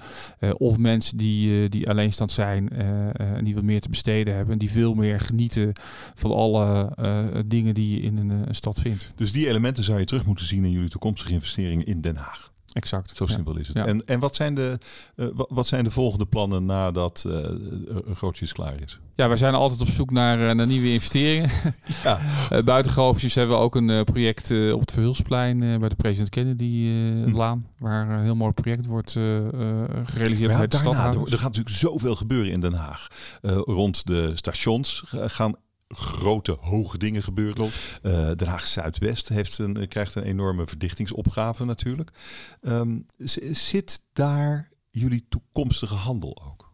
Of 0.58 0.78
mensen 0.78 1.18
die, 1.18 1.70
die 1.70 1.90
alleenstand 1.90 2.32
zijn 2.32 2.70
en 3.18 3.44
die 3.44 3.56
wat 3.56 3.64
meer 3.64 3.82
te 3.82 3.90
besteden 3.90 4.16
hebben. 4.26 4.58
Die 4.58 4.72
veel 4.72 4.94
meer 4.94 5.20
genieten 5.20 5.72
van 6.16 6.32
alle 6.32 6.94
dingen 7.48 7.74
die 7.74 7.96
je 7.96 8.02
in 8.02 8.18
een, 8.18 8.30
een 8.30 8.56
stad 8.56 8.80
vindt. 8.80 9.12
Dus 9.16 9.32
die 9.32 9.48
elementen 9.48 9.84
zou 9.84 10.00
je 10.00 10.06
terug 10.06 10.26
moeten 10.26 10.46
zien 10.46 10.66
in 10.66 10.72
jullie 10.72 10.90
toekomstige 10.90 11.32
investeringen 11.32 11.86
in 11.86 12.02
Den 12.02 12.16
Haag. 12.16 12.52
Exact. 12.78 13.12
Zo 13.16 13.26
simpel 13.26 13.58
is 13.58 13.68
het. 13.68 13.78
En, 13.78 14.06
en 14.06 14.20
wat, 14.20 14.36
zijn 14.36 14.56
de, 14.56 14.78
uh, 15.16 15.28
wat 15.34 15.68
zijn 15.68 15.84
de 15.84 15.92
volgende 15.92 16.26
plannen 16.26 16.66
nadat 16.66 17.24
uh, 17.28 17.46
Grootjes 18.14 18.54
klaar 18.54 18.82
is? 18.82 19.00
Ja, 19.16 19.28
wij 19.28 19.38
zijn 19.38 19.54
altijd 19.54 19.82
op 19.82 19.88
zoek 19.88 20.12
naar, 20.12 20.56
naar 20.56 20.68
nieuwe 20.68 20.92
investeringen. 20.92 21.50
Ja. 22.04 22.20
buiten 22.66 22.92
Grootjes 22.92 23.36
hebben 23.36 23.56
we 23.56 23.62
ook 23.62 23.76
een 23.76 24.04
project 24.04 24.52
op 24.52 24.80
het 24.80 24.92
Verhulsplein 24.92 25.60
bij 25.60 25.90
de 25.90 25.96
President 25.96 26.30
Kennedy 26.30 26.88
hm. 27.26 27.36
Laan. 27.36 27.68
Waar 27.78 28.10
een 28.10 28.24
heel 28.24 28.36
mooi 28.36 28.52
project 28.52 28.86
wordt 28.86 29.12
gerealiseerd 29.12 30.52
ja, 30.52 30.68
de 30.68 30.78
stad. 30.78 30.96
Er, 30.96 31.04
er 31.04 31.38
gaat 31.38 31.42
natuurlijk 31.42 31.76
zoveel 31.76 32.16
gebeuren 32.16 32.52
in 32.52 32.60
Den 32.60 32.74
Haag. 32.74 33.08
rond 33.66 34.08
de 34.08 34.32
stations 34.36 35.04
gaan 35.08 35.56
grote, 35.88 36.58
hoge 36.60 36.98
dingen 36.98 37.24
gebeuren. 37.24 37.66
Uh, 37.66 38.32
Den 38.36 38.48
Haag 38.48 38.68
Zuidwest 38.68 39.28
heeft 39.28 39.58
een, 39.58 39.88
krijgt 39.88 40.16
een 40.16 40.24
enorme 40.24 40.68
verdichtingsopgave 40.68 41.66
natuurlijk. 41.66 42.12
Um, 42.62 43.06
zit 43.52 44.02
daar 44.14 44.70
jullie 44.92 45.26
toekomstige 45.30 45.96
handel 45.96 46.42
ook? 46.48 46.74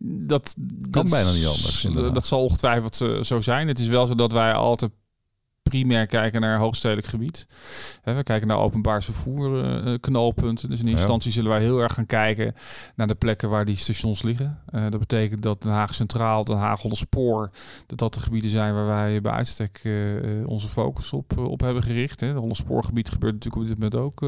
Dat 0.00 0.54
kan 0.80 0.90
dat 0.90 1.10
bijna 1.10 1.32
niet 1.32 1.46
anders. 1.46 1.82
Dat 2.12 2.26
zal 2.26 2.42
ongetwijfeld 2.42 3.00
uh, 3.00 3.22
zo 3.22 3.40
zijn. 3.40 3.68
Het 3.68 3.78
is 3.78 3.86
wel 3.86 4.06
zo 4.06 4.14
dat 4.14 4.32
wij 4.32 4.52
altijd 4.52 4.92
primair 5.68 6.06
kijken 6.06 6.40
naar 6.40 6.58
hoogstedelijk 6.58 7.06
gebied. 7.06 7.46
we 8.04 8.22
kijken 8.22 8.48
naar 8.48 8.58
openbaar 8.58 9.02
vervoer 9.02 9.64
uh, 9.86 9.94
knooppunten. 10.00 10.70
Dus 10.70 10.80
in 10.80 10.86
instantie 10.86 11.32
zullen 11.32 11.50
wij 11.50 11.60
heel 11.60 11.78
erg 11.78 11.94
gaan 11.94 12.06
kijken 12.06 12.54
naar 12.96 13.06
de 13.06 13.14
plekken 13.14 13.50
waar 13.50 13.64
die 13.64 13.76
stations 13.76 14.22
liggen. 14.22 14.58
Uh, 14.74 14.82
dat 14.90 14.98
betekent 14.98 15.42
dat 15.42 15.62
Den 15.62 15.72
Haag 15.72 15.94
Centraal, 15.94 16.44
Den 16.44 16.56
Haag 16.56 16.80
Spoor, 16.88 17.50
dat 17.86 17.98
dat 17.98 18.14
de 18.14 18.20
gebieden 18.20 18.50
zijn 18.50 18.74
waar 18.74 18.86
wij 18.86 19.20
bij 19.20 19.32
uitstek 19.32 19.82
onze 20.46 20.68
focus 20.68 21.12
op, 21.12 21.38
op 21.38 21.60
hebben 21.60 21.82
gericht. 21.82 22.18
De 22.18 22.48
Spoorgebied 22.50 23.08
gebeurt 23.08 23.34
natuurlijk 23.34 23.62
op 23.62 23.68
dit 23.68 23.78
moment 23.78 23.96
ook 23.96 24.26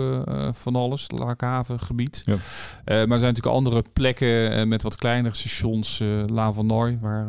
van 0.56 0.76
alles. 0.76 1.02
Het 1.02 1.18
Laakhavengebied. 1.18 2.22
Ja. 2.24 2.34
maar 2.84 2.96
er 2.96 3.06
zijn 3.18 3.20
natuurlijk 3.20 3.46
andere 3.46 3.84
plekken 3.92 4.68
met 4.68 4.82
wat 4.82 4.96
kleinere 4.96 5.34
stations. 5.34 6.02
Laan 6.26 6.54
van 6.54 6.66
Nooi, 6.66 6.98
waar 7.00 7.26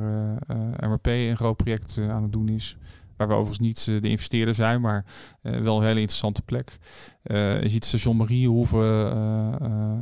MRP 0.80 1.08
een 1.08 1.38
groot 1.38 1.58
project 1.58 2.00
aan 2.10 2.24
het 2.24 2.34
doen 2.34 2.50
is. 2.50 2.78
Waar 3.22 3.30
we 3.30 3.36
overigens 3.36 3.68
niet 3.68 3.88
eh, 3.88 4.02
de 4.02 4.10
investeerder 4.10 4.54
zijn, 4.54 4.82
maar 4.82 5.06
eh, 5.42 5.60
wel 5.60 5.78
een 5.78 5.86
hele 5.86 6.00
interessante 6.00 6.42
plek. 6.42 6.80
Eh, 7.24 7.62
je 7.62 7.70
ziet 7.70 7.86
station 7.86 8.16
Mariehoeven 8.16 9.12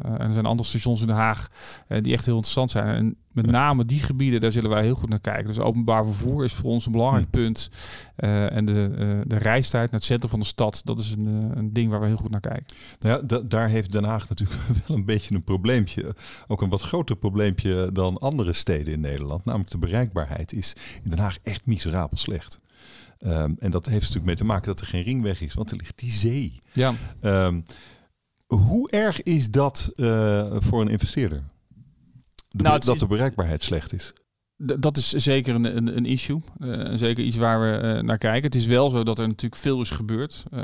en 0.03 0.27
er 0.27 0.33
zijn 0.33 0.45
andere 0.45 0.69
stations 0.69 1.01
in 1.01 1.07
Den 1.07 1.15
Haag 1.15 1.47
die 1.87 2.13
echt 2.13 2.25
heel 2.25 2.35
interessant 2.35 2.71
zijn. 2.71 2.95
En 2.95 3.15
met 3.31 3.45
name 3.45 3.85
die 3.85 3.99
gebieden, 3.99 4.41
daar 4.41 4.51
zullen 4.51 4.69
wij 4.69 4.83
heel 4.83 4.95
goed 4.95 5.09
naar 5.09 5.19
kijken. 5.19 5.47
Dus 5.47 5.59
openbaar 5.59 6.05
vervoer 6.05 6.43
is 6.43 6.53
voor 6.53 6.69
ons 6.69 6.85
een 6.85 6.91
belangrijk 6.91 7.25
hm. 7.25 7.31
punt. 7.31 7.69
en 8.15 8.65
de, 8.65 9.21
de 9.27 9.37
reistijd 9.37 9.83
naar 9.83 9.99
het 9.99 10.03
centrum 10.03 10.29
van 10.29 10.39
de 10.39 10.45
stad, 10.45 10.81
dat 10.83 10.99
is 10.99 11.11
een, 11.11 11.51
een 11.55 11.73
ding 11.73 11.89
waar 11.89 11.99
we 11.99 12.05
heel 12.05 12.17
goed 12.17 12.31
naar 12.31 12.39
kijken. 12.39 12.65
Nou 12.99 13.23
ja, 13.27 13.39
daar 13.43 13.69
heeft 13.69 13.91
Den 13.91 14.03
Haag 14.03 14.29
natuurlijk 14.29 14.59
wel 14.87 14.97
een 14.97 15.05
beetje 15.05 15.35
een 15.35 15.43
probleempje. 15.43 16.15
Ook 16.47 16.61
een 16.61 16.69
wat 16.69 16.81
groter 16.81 17.15
probleempje 17.15 17.89
dan 17.91 18.17
andere 18.17 18.53
steden 18.53 18.93
in 18.93 18.99
Nederland. 18.99 19.45
Namelijk 19.45 19.71
de 19.71 19.77
bereikbaarheid 19.77 20.53
is 20.53 20.73
in 21.03 21.09
Den 21.09 21.19
Haag 21.19 21.37
echt 21.43 21.65
miserabel 21.65 22.17
slecht. 22.17 22.57
Ehm, 23.19 23.53
en 23.59 23.71
dat 23.71 23.85
heeft 23.85 23.99
natuurlijk 23.99 24.25
mee 24.25 24.35
te 24.35 24.43
maken 24.43 24.67
dat 24.67 24.79
er 24.79 24.87
geen 24.87 25.03
ringweg 25.03 25.41
is, 25.41 25.53
want 25.53 25.71
er 25.71 25.77
ligt 25.77 25.97
die 25.97 26.11
zee. 26.11 26.59
Ja. 26.73 26.93
Um, 27.21 27.63
hoe 28.45 28.91
erg 28.91 29.23
is 29.23 29.51
dat 29.51 29.89
uh, 29.95 30.55
voor 30.59 30.81
een 30.81 30.87
investeerder? 30.87 31.43
De, 32.49 32.63
nou, 32.63 32.79
dat 32.79 32.99
de 32.99 33.07
bereikbaarheid 33.07 33.63
slecht 33.63 33.93
is 33.93 34.13
dat 34.61 34.97
is 34.97 35.09
zeker 35.09 35.55
een, 35.55 35.77
een, 35.77 35.97
een 35.97 36.05
issue. 36.05 36.41
Uh, 36.59 36.91
zeker 36.95 37.23
iets 37.23 37.37
waar 37.37 37.61
we 37.61 37.95
uh, 37.95 38.01
naar 38.01 38.17
kijken. 38.17 38.43
Het 38.43 38.55
is 38.55 38.65
wel 38.65 38.89
zo 38.89 39.03
dat 39.03 39.19
er 39.19 39.27
natuurlijk 39.27 39.61
veel 39.61 39.81
is 39.81 39.89
gebeurd. 39.89 40.43
Uh, 40.53 40.63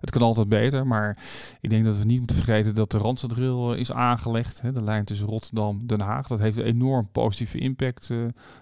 het 0.00 0.10
kan 0.10 0.22
altijd 0.22 0.48
beter. 0.48 0.86
Maar 0.86 1.18
ik 1.60 1.70
denk 1.70 1.84
dat 1.84 1.98
we 1.98 2.04
niet 2.04 2.18
moeten 2.18 2.36
vergeten 2.36 2.74
dat 2.74 2.90
de 2.90 2.98
Randstadrail 2.98 3.74
is 3.74 3.92
aangelegd. 3.92 4.60
Hè, 4.60 4.72
de 4.72 4.82
lijn 4.82 5.04
tussen 5.04 5.26
Rotterdam 5.26 5.78
en 5.80 5.86
Den 5.86 6.00
Haag. 6.00 6.26
Dat 6.26 6.38
heeft 6.38 6.56
een 6.56 6.64
enorm 6.64 7.08
positieve 7.12 7.58
impact 7.58 8.10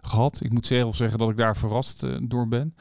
gehad. 0.01 0.45
Ik 0.45 0.53
moet 0.53 0.66
zelf 0.66 0.97
zeggen 0.97 1.18
dat 1.18 1.31
ik 1.31 1.37
daar 1.37 1.57
verrast 1.57 2.07
door 2.23 2.49
ben. 2.49 2.75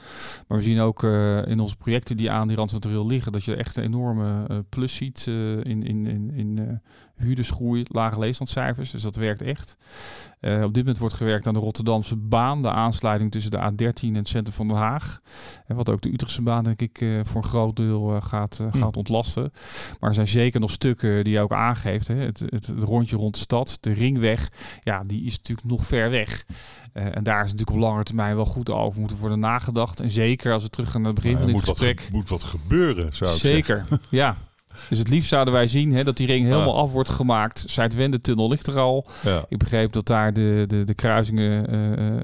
Maar 0.47 0.57
we 0.57 0.63
zien 0.63 0.79
ook 0.79 1.03
in 1.45 1.59
onze 1.59 1.77
projecten 1.77 2.17
die 2.17 2.31
aan 2.31 2.47
die 2.47 2.57
Randstadrail 2.57 3.07
liggen... 3.07 3.31
dat 3.31 3.43
je 3.43 3.55
echt 3.55 3.75
een 3.75 3.83
enorme 3.83 4.45
plus 4.69 4.95
ziet 4.95 5.27
in, 5.27 5.83
in, 5.83 6.07
in, 6.07 6.31
in 6.33 6.81
huurdersgroei, 7.21 7.83
lage 7.87 8.19
leestandcijfers. 8.19 8.91
Dus 8.91 9.01
dat 9.01 9.15
werkt 9.15 9.41
echt. 9.41 9.77
Uh, 10.41 10.63
op 10.63 10.73
dit 10.73 10.83
moment 10.83 10.97
wordt 10.97 11.15
gewerkt 11.15 11.47
aan 11.47 11.53
de 11.53 11.59
Rotterdamse 11.59 12.15
baan, 12.15 12.61
de 12.61 12.71
aansluiting 12.71 13.31
tussen 13.31 13.51
de 13.51 13.57
A13 13.57 14.01
en 14.01 14.15
het 14.15 14.27
centrum 14.27 14.55
van 14.55 14.67
Den 14.67 14.77
Haag. 14.77 15.21
En 15.65 15.75
wat 15.75 15.89
ook 15.89 16.01
de 16.01 16.13
Utrechtse 16.13 16.41
baan, 16.41 16.63
denk 16.63 16.81
ik, 16.81 17.01
uh, 17.01 17.21
voor 17.23 17.43
een 17.43 17.49
groot 17.49 17.75
deel 17.75 18.15
uh, 18.15 18.21
gaat, 18.21 18.57
hm. 18.71 18.77
gaat 18.77 18.97
ontlasten. 18.97 19.51
Maar 19.99 20.09
er 20.09 20.15
zijn 20.15 20.27
zeker 20.27 20.59
nog 20.59 20.71
stukken 20.71 21.23
die 21.23 21.33
je 21.33 21.39
ook 21.39 21.51
aangeeft. 21.51 22.07
Hè. 22.07 22.15
Het, 22.15 22.39
het, 22.39 22.67
het, 22.67 22.83
rondje 22.83 23.15
rond 23.15 23.33
de 23.33 23.39
stad, 23.39 23.77
de 23.81 23.93
ringweg, 23.93 24.51
ja, 24.79 25.03
die 25.03 25.25
is 25.25 25.37
natuurlijk 25.37 25.67
nog 25.67 25.85
ver 25.85 26.09
weg. 26.09 26.45
en 26.93 27.23
daar 27.23 27.43
is 27.43 27.51
natuurlijk 27.51 27.77
op 27.77 27.89
lange 27.89 28.03
termijn 28.03 28.35
wel 28.35 28.45
goed 28.45 28.69
over 28.69 28.99
moeten 28.99 29.17
worden 29.17 29.39
nagedacht. 29.39 29.99
En 29.99 30.11
zeker 30.11 30.53
als 30.53 30.63
we 30.63 30.69
terug 30.69 30.91
gaan 30.91 31.01
naar 31.01 31.11
het 31.11 31.21
begin 31.21 31.37
van 31.37 31.47
dit 31.47 31.63
gesprek. 31.63 32.01
Wat 32.01 32.11
moet 32.11 32.29
wat 32.29 32.43
gebeuren, 32.43 33.13
zou 33.13 33.31
ik 33.31 33.37
Zeker, 33.37 33.87
ja. 34.09 34.35
Dus 34.89 34.97
het 34.97 35.09
liefst 35.09 35.29
zouden 35.29 35.53
wij 35.53 35.67
zien 35.67 35.91
hè, 35.91 36.03
dat 36.03 36.17
die 36.17 36.27
ring 36.27 36.45
helemaal 36.45 36.77
af 36.77 36.91
wordt 36.91 37.09
gemaakt. 37.09 37.63
Zuidwende-tunnel 37.67 38.49
ligt 38.49 38.67
er 38.67 38.79
al. 38.79 39.07
Ik 39.49 39.57
begreep 39.57 39.93
dat 39.93 40.07
daar 40.07 40.33
de, 40.33 40.63
de, 40.67 40.83
de 40.83 40.93
kruisingen 40.93 41.73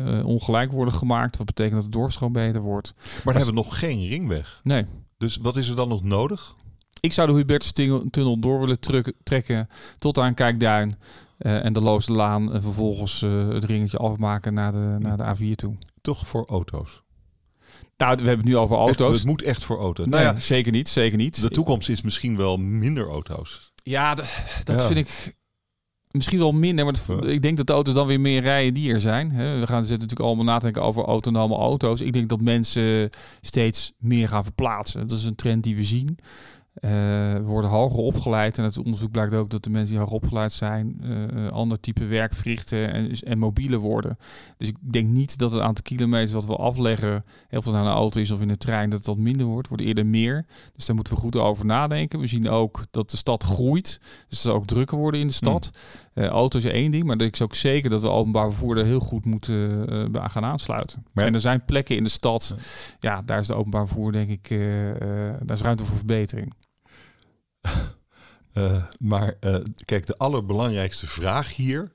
uh, 0.08 0.26
ongelijk 0.26 0.72
worden 0.72 0.94
gemaakt. 0.94 1.38
Wat 1.38 1.46
betekent 1.46 1.76
dat 1.76 1.84
de 1.84 1.98
doorstroom 1.98 2.34
beter 2.34 2.62
wordt. 2.62 2.94
Maar 3.24 3.34
we 3.34 3.40
hebben 3.40 3.56
nog 3.56 3.80
geen 3.80 4.08
ringweg. 4.08 4.60
Nee. 4.64 4.86
Dus 5.18 5.38
wat 5.42 5.56
is 5.56 5.70
er 5.70 5.76
dan 5.76 5.88
nog 5.88 6.04
nodig? 6.04 6.56
Ik 7.00 7.14
zou 7.14 7.28
de 7.28 7.34
Hubertus-tunnel 7.34 8.40
door 8.40 8.60
willen 8.60 8.80
trekken 9.24 9.68
tot 9.98 10.18
aan 10.18 10.34
Kijkduin. 10.34 10.98
Uh, 11.40 11.66
en 11.66 11.74
de 11.74 11.82
Looslaan 11.82 12.54
en 12.54 12.62
vervolgens 12.62 13.22
het 13.22 13.64
ringetje 13.64 13.98
afmaken 13.98 14.54
naar 14.54 14.72
de, 14.72 14.96
naar 15.00 15.18
de 15.18 15.36
A4 15.36 15.56
toe. 15.56 15.76
Toch 16.02 16.28
voor 16.28 16.46
auto's? 16.46 17.02
Nou, 17.98 18.16
we 18.16 18.28
hebben 18.28 18.38
het 18.38 18.46
nu 18.46 18.58
over 18.58 18.78
auto's. 18.78 19.18
het 19.18 19.26
moet 19.26 19.42
echt 19.42 19.64
voor 19.64 19.78
auto's. 19.78 20.06
nou 20.06 20.24
ja, 20.24 20.36
zeker 20.36 20.72
niet, 20.72 20.90
zeker 20.90 21.18
niet. 21.18 21.42
De 21.42 21.50
toekomst 21.50 21.90
is 21.90 22.02
misschien 22.02 22.38
wel 22.38 22.58
minder 22.58 23.10
auto's. 23.10 23.72
Ja, 23.84 24.14
dat 24.64 24.86
vind 24.86 24.96
ik 25.00 25.36
misschien 26.12 26.40
wel 26.40 26.52
minder. 26.52 26.86
Maar 26.86 27.26
ik 27.26 27.42
denk 27.42 27.58
dat 27.58 27.68
de 27.68 27.74
auto's 27.74 27.94
dan 27.94 28.08
weer 28.08 28.20
meer 28.20 28.42
rijden 28.42 28.74
die 28.74 28.94
er 28.94 29.02
zijn. 29.02 29.30
We 29.36 29.68
gaan 29.68 29.86
zitten 29.86 30.08
natuurlijk 30.08 30.20
allemaal 30.20 30.46
nadenken 30.46 30.82
over 30.82 31.04
autonome 31.04 31.56
auto's. 31.56 32.02
Ik 32.02 32.14
denk 32.14 32.30
dat 32.30 32.42
mensen 32.42 33.10
steeds 33.42 33.94
meer 33.98 34.28
gaan 34.28 34.44
verplaatsen. 34.44 35.08
Dat 35.08 35.18
is 35.18 35.26
een 35.26 35.36
trend 35.36 35.64
die 35.64 35.76
we 35.76 35.84
zien. 35.84 36.18
Uh, 36.82 36.92
we 37.34 37.44
worden 37.44 37.70
hoger 37.70 38.00
opgeleid 38.00 38.58
en 38.58 38.64
het 38.64 38.78
onderzoek 38.78 39.12
blijkt 39.12 39.34
ook 39.34 39.50
dat 39.50 39.64
de 39.64 39.70
mensen 39.70 39.90
die 39.90 40.00
hoger 40.00 40.16
opgeleid 40.16 40.52
zijn, 40.52 41.02
uh, 41.04 41.48
ander 41.48 41.80
type 41.80 42.06
werk 42.06 42.34
verrichten 42.34 42.94
en, 42.94 43.12
en 43.12 43.38
mobieler 43.38 43.80
worden. 43.80 44.18
Dus 44.58 44.68
ik 44.68 44.76
denk 44.80 45.08
niet 45.08 45.38
dat 45.38 45.52
het 45.52 45.62
aantal 45.62 45.84
kilometers 45.84 46.32
wat 46.32 46.46
we 46.46 46.56
afleggen, 46.56 47.26
heel 47.48 47.62
veel 47.62 47.72
naar 47.72 47.86
een 47.86 47.92
auto 47.92 48.20
is 48.20 48.32
of 48.32 48.42
in 48.42 48.48
de 48.48 48.58
trein, 48.58 48.90
dat 48.90 49.06
dat 49.06 49.18
minder 49.18 49.46
wordt, 49.46 49.68
wordt 49.68 49.84
eerder 49.84 50.06
meer. 50.06 50.46
Dus 50.76 50.86
daar 50.86 50.96
moeten 50.96 51.14
we 51.14 51.20
goed 51.20 51.36
over 51.36 51.66
nadenken. 51.66 52.20
We 52.20 52.28
zien 52.28 52.50
ook 52.50 52.86
dat 52.92 53.10
de 53.10 53.18
stad 53.18 53.44
groeit, 53.44 54.02
dus 54.28 54.46
er 54.46 54.54
ook 54.54 54.66
drukker 54.66 54.98
worden 54.98 55.20
in 55.20 55.28
de 55.28 55.34
stad. 55.34 55.72
Mm. 56.14 56.24
Uh, 56.24 56.30
auto's 56.30 56.64
is 56.64 56.72
één 56.72 56.92
ding, 56.92 57.04
maar 57.04 57.22
ik 57.22 57.34
is 57.34 57.42
ook 57.42 57.56
zeker 57.56 57.90
dat 57.90 58.02
we 58.02 58.10
openbaar 58.10 58.52
vervoer 58.52 58.78
er 58.78 58.86
heel 58.86 59.00
goed 59.00 59.26
moeten 59.26 59.86
gaan 60.12 60.44
aansluiten. 60.44 61.06
En 61.14 61.34
er 61.34 61.42
zijn 61.42 61.66
plekken 61.66 61.96
in 61.96 62.04
de 62.04 62.10
stad, 62.10 62.56
ja, 63.00 63.22
daar 63.22 63.40
is 63.40 63.48
de 63.48 63.54
openbaar 63.54 63.88
vervoer 63.88 64.12
denk 64.12 64.30
ik, 64.30 64.50
daar 65.46 65.52
is 65.52 65.62
ruimte 65.62 65.86
voor 65.86 65.96
verbetering. 65.96 66.54
Uh, 68.54 68.84
maar 69.00 69.34
uh, 69.42 69.58
kijk, 69.86 70.06
de 70.06 70.18
allerbelangrijkste 70.18 71.08
vraag 71.08 71.56
hier. 71.56 71.92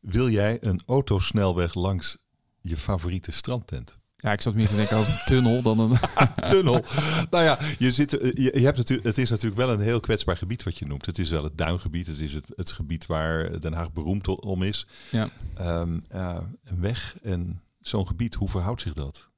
Wil 0.00 0.30
jij 0.30 0.58
een 0.60 0.80
autosnelweg 0.86 1.74
langs 1.74 2.16
je 2.60 2.76
favoriete 2.76 3.32
strandtent? 3.32 3.98
Ja, 4.16 4.32
ik 4.32 4.40
zat 4.40 4.54
meer 4.54 4.68
te 4.68 4.76
denken 4.76 4.96
over 4.96 5.12
een 5.12 5.24
tunnel 5.24 5.62
dan 5.62 5.78
een... 5.78 5.98
tunnel. 6.48 6.84
Nou 7.30 7.44
ja, 7.44 7.58
je 7.78 7.90
zit, 7.92 8.10
je, 8.10 8.50
je, 8.54 8.64
hebt 8.64 8.76
natuurlijk, 8.76 9.08
het 9.08 9.18
is 9.18 9.30
natuurlijk 9.30 9.56
wel 9.56 9.70
een 9.70 9.80
heel 9.80 10.00
kwetsbaar 10.00 10.36
gebied 10.36 10.62
wat 10.62 10.78
je 10.78 10.86
noemt. 10.86 11.06
Het 11.06 11.18
is 11.18 11.30
wel 11.30 11.44
het 11.44 11.58
duingebied. 11.58 12.06
Het 12.06 12.20
is 12.20 12.34
het, 12.34 12.44
het 12.56 12.72
gebied 12.72 13.06
waar 13.06 13.60
Den 13.60 13.72
Haag 13.72 13.92
beroemd 13.92 14.28
om 14.28 14.62
is. 14.62 14.86
Ja. 15.10 15.28
Um, 15.60 16.04
uh, 16.14 16.38
een 16.64 16.80
weg 16.80 17.16
en 17.22 17.62
zo'n 17.80 18.06
gebied, 18.06 18.34
hoe 18.34 18.48
verhoudt 18.48 18.80
zich 18.80 18.92
dat? 18.92 19.28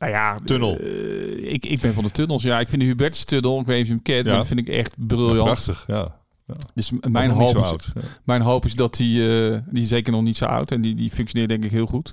Nou 0.00 0.12
ja, 0.12 0.38
tunnel. 0.44 0.80
Uh, 0.80 1.52
ik, 1.52 1.66
ik 1.66 1.80
ben 1.80 1.94
van 1.94 2.04
de 2.04 2.10
tunnels. 2.10 2.42
Ja, 2.42 2.60
ik 2.60 2.68
vind 2.68 2.80
de 2.80 2.88
Hubertus 2.88 3.24
tunnel, 3.24 3.60
ik 3.60 3.66
weet 3.66 3.76
niet 3.76 3.82
of 3.82 3.88
je 3.88 3.94
hem 3.94 4.02
kent, 4.02 4.26
ja. 4.26 4.36
dat 4.36 4.46
vind 4.46 4.60
ik 4.60 4.68
echt 4.68 4.94
briljant. 4.98 5.36
Ja, 5.36 5.42
prachtig, 5.42 5.84
ja. 5.86 6.16
ja. 6.46 6.54
Dus 6.74 6.92
mijn 7.00 7.30
hoop, 7.30 7.56
is, 7.56 7.62
oud, 7.62 7.92
mijn 8.24 8.42
hoop 8.42 8.64
is 8.64 8.74
dat 8.74 8.94
die, 8.94 9.20
uh, 9.20 9.58
die 9.66 9.84
zeker 9.84 10.12
nog 10.12 10.22
niet 10.22 10.36
zo 10.36 10.44
oud 10.44 10.70
en 10.70 10.80
die, 10.80 10.94
die 10.94 11.10
functioneert 11.10 11.50
denk 11.50 11.64
ik 11.64 11.70
heel 11.70 11.86
goed. 11.86 12.12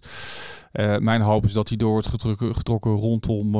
Uh, 0.73 0.97
mijn 0.97 1.21
hoop 1.21 1.45
is 1.45 1.53
dat 1.53 1.67
die 1.67 1.77
door 1.77 1.91
wordt 1.91 2.07
getrokken, 2.07 2.55
getrokken 2.55 2.91
rondom 2.91 3.51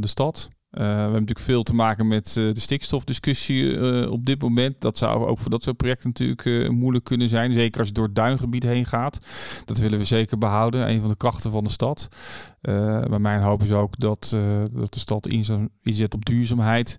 de 0.00 0.06
stad. 0.06 0.48
Uh, 0.72 0.80
we 0.80 0.84
hebben 0.84 1.12
natuurlijk 1.12 1.38
veel 1.38 1.62
te 1.62 1.74
maken 1.74 2.06
met 2.06 2.36
uh, 2.38 2.52
de 2.52 2.60
stikstofdiscussie 2.60 3.62
uh, 3.62 4.10
op 4.10 4.24
dit 4.26 4.42
moment. 4.42 4.80
Dat 4.80 4.98
zou 4.98 5.26
ook 5.26 5.38
voor 5.38 5.50
dat 5.50 5.62
soort 5.62 5.76
projecten 5.76 6.08
natuurlijk 6.08 6.70
moeilijk 6.70 7.04
kunnen 7.04 7.28
zijn. 7.28 7.52
Zeker 7.52 7.78
als 7.78 7.88
je 7.88 7.94
door 7.94 8.04
het 8.04 8.14
duingebied 8.14 8.64
heen 8.64 8.86
gaat. 8.86 9.18
Dat 9.64 9.78
willen 9.78 9.98
we 9.98 10.04
zeker 10.04 10.38
behouden. 10.38 10.88
Een 10.88 11.00
van 11.00 11.08
de 11.08 11.16
krachten 11.16 11.50
van 11.50 11.64
de 11.64 11.70
stad. 11.70 12.08
maar 13.08 13.20
mijn 13.20 13.42
hoop 13.42 13.62
is 13.62 13.72
ook 13.72 13.98
dat, 13.98 14.36
dat 14.72 14.92
de 14.92 14.98
stad 14.98 15.28
inzet 15.82 16.14
op 16.14 16.24
duurzaamheid. 16.24 16.98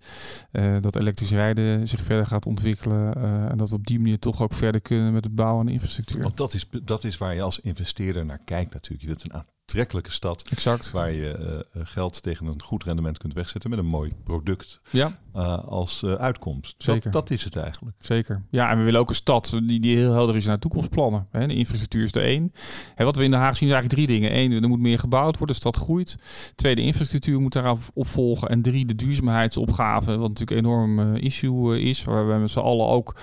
dat 0.82 0.96
elektrisch 0.96 1.32
rijden 1.32 1.88
zich 1.88 2.02
verder 2.02 2.26
gaat 2.26 2.46
ontwikkelen. 2.46 3.16
en 3.50 3.58
dat 3.58 3.70
we 3.70 3.76
op 3.76 3.88
die 3.88 4.00
manier 4.00 4.20
toch 4.20 4.42
ook 4.42 4.54
verder 4.54 4.82
kunnen 4.82 5.14
met 5.14 5.24
het 5.24 5.36
bouwen 5.36 5.60
aan 5.60 5.74
infrastructuur. 5.74 6.22
Want 6.22 6.38
dat 6.38 6.54
is, 6.54 6.66
dat 6.84 7.04
is 7.04 7.18
waar 7.18 7.36
je 7.36 7.42
als 7.42 7.60
investeerder 7.60 8.26
naar 8.26 8.40
kijkt 8.46 8.74
natuurlijk. 8.74 9.02
Je 9.02 9.08
wilt 9.08 9.24
een 9.24 9.40
aantrekkelijke 9.64 10.12
stad. 10.12 10.44
Exact. 10.50 10.92
Waar 10.92 11.12
je 11.12 11.66
geld 11.74 12.22
tegen 12.22 12.46
een 12.46 12.62
goed 12.62 12.84
rendement 12.84 13.18
kunt 13.18 13.34
wegzetten 13.34 13.70
met 13.70 13.80
een 13.80 13.86
mooi 13.86 14.14
product 14.24 14.80
ja. 14.90 15.18
Uh, 15.36 15.64
als 15.64 16.02
uh, 16.06 16.14
uitkomst. 16.14 16.76
Zeker. 16.78 17.12
Dat, 17.12 17.12
dat, 17.12 17.30
is 17.30 17.44
het 17.44 17.56
eigenlijk. 17.56 17.96
Zeker. 18.00 18.44
Ja, 18.50 18.70
en 18.70 18.78
we 18.78 18.84
willen 18.84 19.00
ook 19.00 19.10
een 19.10 19.16
stad 19.16 19.60
die, 19.64 19.80
die 19.80 19.98
heel 19.98 20.12
helder 20.12 20.36
is 20.36 20.46
naar 20.46 20.60
toekomstplannen. 20.60 21.28
Hè. 21.32 21.48
De 21.48 21.56
infrastructuur 21.56 22.04
is 22.04 22.12
er 22.12 22.24
één. 22.24 22.52
En 22.96 23.06
wat 23.06 23.16
we 23.16 23.24
in 23.24 23.32
Den 23.32 23.40
Haag 23.40 23.58
zien 23.58 23.68
is 23.68 23.74
eigenlijk 23.74 24.04
drie 24.04 24.20
dingen. 24.20 24.38
Eén, 24.38 24.64
er 24.64 24.70
moet 24.70 24.80
meer 24.80 25.00
gebouwd 25.00 25.38
worden, 25.38 25.56
de 25.56 25.62
stad 25.62 25.76
groeit. 25.76 26.16
Twee, 26.56 26.76
de 26.76 26.82
infrastructuur 26.82 27.40
moet 27.40 27.54
daarop 27.54 27.80
volgen. 27.96 28.50
En 28.50 28.62
drie, 28.62 28.86
de 28.86 28.96
duurzaamheidsopgave, 28.96 30.18
wat 30.18 30.30
natuurlijk 30.30 30.52
een 30.52 30.66
enorm 30.66 31.16
issue 31.16 31.82
is. 31.82 32.04
Waar 32.04 32.28
we 32.28 32.34
met 32.34 32.50
z'n 32.50 32.60
allen 32.60 32.88
ook 32.88 33.16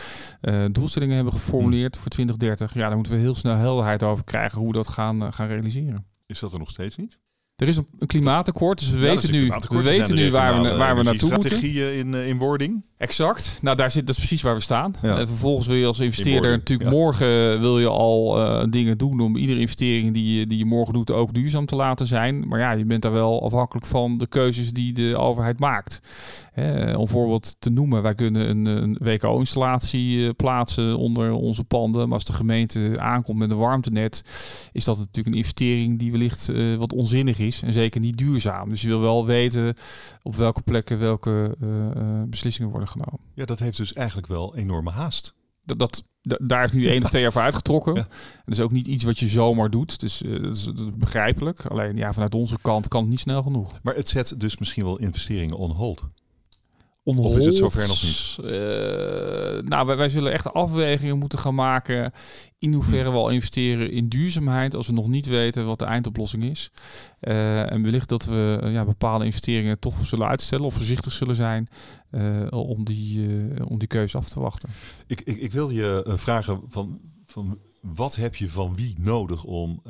doelstellingen 0.73 1.15
hebben 1.15 1.33
geformuleerd 1.33 1.97
voor 1.97 2.11
2030. 2.11 2.75
Ja, 2.75 2.87
daar 2.87 2.97
moeten 2.97 3.15
we 3.15 3.19
heel 3.19 3.35
snel 3.35 3.57
helderheid 3.57 4.03
over 4.03 4.25
krijgen 4.25 4.59
hoe 4.59 4.69
we 4.69 4.75
dat 4.75 4.89
gaan, 4.89 5.33
gaan 5.33 5.47
realiseren. 5.47 6.11
Is 6.31 6.39
dat 6.39 6.53
er 6.53 6.59
nog 6.59 6.71
steeds 6.71 6.97
niet? 6.97 7.19
Er 7.57 7.69
is 7.69 7.77
een, 7.77 7.87
een 7.99 8.07
klimaatakkoord, 8.07 8.79
dus 8.79 8.91
we 8.91 8.99
weten 8.99 9.33
nu, 9.33 9.53
we 9.69 9.83
weten 9.83 10.15
nu 10.15 10.31
waar 10.31 10.63
we, 10.63 10.77
waar 10.77 10.97
we 10.97 11.03
naartoe 11.03 11.31
moeten. 11.31 11.49
Strategieën 11.49 11.95
in, 11.95 12.15
eh, 12.15 12.29
in 12.29 12.39
wording. 12.39 12.85
Exact. 13.01 13.59
Nou, 13.63 13.77
daar 13.77 13.91
zit 13.91 14.07
dat 14.07 14.17
is 14.17 14.21
precies 14.21 14.43
waar 14.43 14.55
we 14.55 14.61
staan. 14.61 14.95
En 15.03 15.29
vervolgens 15.29 15.67
wil 15.67 15.77
je 15.77 15.87
als 15.87 16.01
investeerder 16.01 16.51
natuurlijk 16.51 16.91
morgen 16.91 17.61
wil 17.61 17.79
je 17.79 17.89
al 17.89 18.41
uh, 18.41 18.65
dingen 18.71 18.99
doen 18.99 19.21
om 19.21 19.37
iedere 19.37 19.61
investering 19.61 20.15
die 20.15 20.39
je, 20.39 20.47
die 20.47 20.59
je 20.59 20.65
morgen 20.65 20.95
doet 20.95 21.11
ook 21.11 21.35
duurzaam 21.35 21.67
te 21.67 21.77
laten 21.77 22.07
zijn. 22.07 22.49
Maar 22.49 22.59
ja, 22.59 22.73
je 22.73 22.85
bent 22.85 23.03
daar 23.03 23.13
wel 23.13 23.45
afhankelijk 23.45 23.87
van 23.87 24.19
de 24.19 24.27
keuzes 24.27 24.73
die 24.73 24.93
de 24.93 25.17
overheid 25.17 25.61
maakt. 25.61 26.01
Eh, 26.55 26.99
om 26.99 27.09
voorbeeld 27.09 27.57
te 27.59 27.71
noemen, 27.71 28.03
wij 28.03 28.15
kunnen 28.15 28.51
een, 28.51 28.67
een 28.67 28.97
WKO-installatie 29.01 30.17
uh, 30.17 30.31
plaatsen 30.37 30.99
onder 30.99 31.33
onze 31.33 31.65
panden. 31.65 32.05
Maar 32.05 32.15
als 32.15 32.25
de 32.25 32.33
gemeente 32.33 32.93
aankomt 32.97 33.39
met 33.39 33.51
een 33.51 33.57
warmtenet, 33.57 34.23
is 34.73 34.85
dat 34.85 34.99
natuurlijk 34.99 35.27
een 35.27 35.41
investering 35.41 35.99
die 35.99 36.11
wellicht 36.11 36.53
wat 36.79 36.93
onzinnig 36.93 37.39
is 37.39 37.63
en 37.63 37.73
zeker 37.73 38.01
niet 38.01 38.19
duurzaam. 38.19 38.69
Dus 38.69 38.83
je 38.83 38.89
wil 38.89 39.01
wel 39.01 39.27
weten 39.27 39.75
op 40.23 40.37
welke 40.37 40.63
plekken 40.63 40.99
welke 40.99 41.57
beslissingen 42.29 42.71
worden 42.71 42.89
genomen. 42.91 43.21
Ja, 43.35 43.45
dat 43.45 43.59
heeft 43.59 43.77
dus 43.77 43.93
eigenlijk 43.93 44.27
wel 44.27 44.57
enorme 44.57 44.91
haast. 44.91 45.35
Dat, 45.65 45.79
dat, 45.79 46.03
daar 46.43 46.65
is 46.65 46.73
nu 46.73 46.87
één 46.87 47.03
of 47.03 47.09
twee 47.09 47.23
jaar 47.23 47.33
voor 47.33 47.43
uitgetrokken. 47.43 47.95
Ja. 47.95 48.07
Dat 48.45 48.55
is 48.55 48.61
ook 48.61 48.73
niet 48.73 48.87
iets 48.87 49.05
wat 49.05 49.19
je 49.19 49.29
zomaar 49.29 49.71
doet. 49.71 50.01
Dus 50.01 50.23
uh, 50.23 50.43
dat, 50.43 50.57
is, 50.57 50.65
dat, 50.65 50.79
is, 50.79 50.87
begrijpelijk. 50.95 51.67
Alleen 51.67 51.97
ja, 51.97 52.13
vanuit 52.13 52.35
onze 52.35 52.59
kant 52.63 52.89
kan 52.89 53.01
het 53.01 53.11
niet 53.11 53.21
snel 53.21 53.43
genoeg. 53.43 53.79
Maar 53.83 53.95
het 53.95 54.09
zet 54.09 54.35
dus 54.41 54.59
misschien 54.59 54.85
wel 54.85 54.99
investeringen 54.99 55.57
on 55.57 55.71
hold. 55.71 56.05
On 57.03 57.19
of 57.19 57.37
is 57.37 57.45
het 57.45 57.57
zover 57.57 57.89
nog 57.89 58.03
niet? 58.03 58.37
Uh, 58.41 58.51
nou, 59.69 59.87
wij, 59.87 59.97
wij, 59.97 60.09
zullen 60.09 60.33
echt 60.33 60.53
afwegingen 60.53 61.19
moeten 61.19 61.39
gaan 61.39 61.55
maken. 61.55 62.13
In 62.59 62.73
hoeverre 62.73 63.11
we 63.11 63.17
al 63.17 63.29
investeren 63.29 63.91
in 63.91 64.09
duurzaamheid. 64.09 64.75
Als 64.75 64.87
we 64.87 64.93
nog 64.93 65.09
niet 65.09 65.27
weten 65.27 65.67
wat 65.67 65.79
de 65.79 65.85
eindoplossing 65.85 66.45
is. 66.45 66.71
Uh, 67.21 67.73
en 67.73 67.83
wellicht 67.83 68.09
dat 68.09 68.25
we 68.25 68.61
ja, 68.63 68.85
bepaalde 68.85 69.25
investeringen 69.25 69.79
toch 69.79 70.07
zullen 70.07 70.27
uitstellen. 70.27 70.65
Of 70.65 70.75
voorzichtig 70.75 71.13
zullen 71.13 71.37
zijn. 71.37 71.69
om, 72.51 72.85
die, 72.85 73.29
om 73.69 73.79
die 73.79 73.89
keuze 73.89 74.17
af 74.17 74.29
te 74.29 74.41
wachten. 74.41 74.69
Ik, 75.07 75.21
ik, 75.21 75.37
ik 75.37 75.53
wil 75.53 75.71
je 75.71 76.13
vragen 76.17 76.63
van, 76.69 77.01
van 77.27 77.59
wat 77.83 78.17
heb 78.17 78.37
je 78.37 78.51
van 78.51 78.77
wie 78.77 78.95
nodig 78.99 79.45
om 79.45 79.83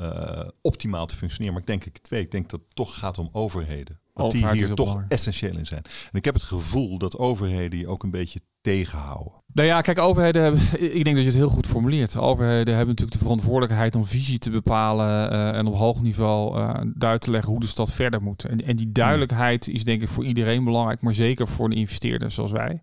optimaal 0.62 1.06
te 1.06 1.16
functioneren? 1.16 1.52
Maar 1.52 1.62
ik 1.62 1.68
denk 1.68 1.84
ik 1.84 1.98
twee, 1.98 2.22
ik 2.22 2.30
denk 2.30 2.50
dat 2.50 2.60
het 2.60 2.74
toch 2.74 2.98
gaat 2.98 3.18
om 3.18 3.28
overheden. 3.32 4.00
Dat 4.22 4.30
die 4.30 4.50
hier 4.50 4.74
toch 4.74 5.04
essentieel 5.08 5.56
in 5.56 5.66
zijn. 5.66 5.82
En 5.82 6.18
ik 6.18 6.24
heb 6.24 6.34
het 6.34 6.42
gevoel 6.42 6.98
dat 6.98 7.18
overheden 7.18 7.78
je 7.78 7.88
ook 7.88 8.02
een 8.02 8.10
beetje 8.10 8.40
tegenhouden. 8.60 9.32
Nou 9.52 9.68
ja, 9.68 9.80
kijk, 9.80 9.98
overheden 9.98 10.42
hebben, 10.42 10.60
ik 10.98 11.04
denk 11.04 11.16
dat 11.16 11.24
je 11.24 11.30
het 11.30 11.38
heel 11.38 11.48
goed 11.48 11.66
formuleert. 11.66 12.16
Overheden 12.16 12.74
hebben 12.74 12.88
natuurlijk 12.88 13.18
de 13.18 13.24
verantwoordelijkheid 13.24 13.96
om 13.96 14.04
visie 14.04 14.38
te 14.38 14.50
bepalen 14.50 15.32
uh, 15.32 15.56
en 15.56 15.66
op 15.66 15.74
hoog 15.74 16.02
niveau 16.02 16.58
uh, 16.58 16.64
duidelijk 16.74 17.22
te 17.22 17.30
leggen 17.30 17.50
hoe 17.50 17.60
de 17.60 17.66
stad 17.66 17.92
verder 17.92 18.22
moet. 18.22 18.44
En, 18.44 18.66
en 18.66 18.76
die 18.76 18.92
duidelijkheid 18.92 19.68
is 19.68 19.84
denk 19.84 20.02
ik 20.02 20.08
voor 20.08 20.24
iedereen 20.24 20.64
belangrijk, 20.64 21.00
maar 21.00 21.14
zeker 21.14 21.46
voor 21.48 21.64
een 21.64 21.72
investeerder 21.72 22.30
zoals 22.30 22.50
wij. 22.50 22.82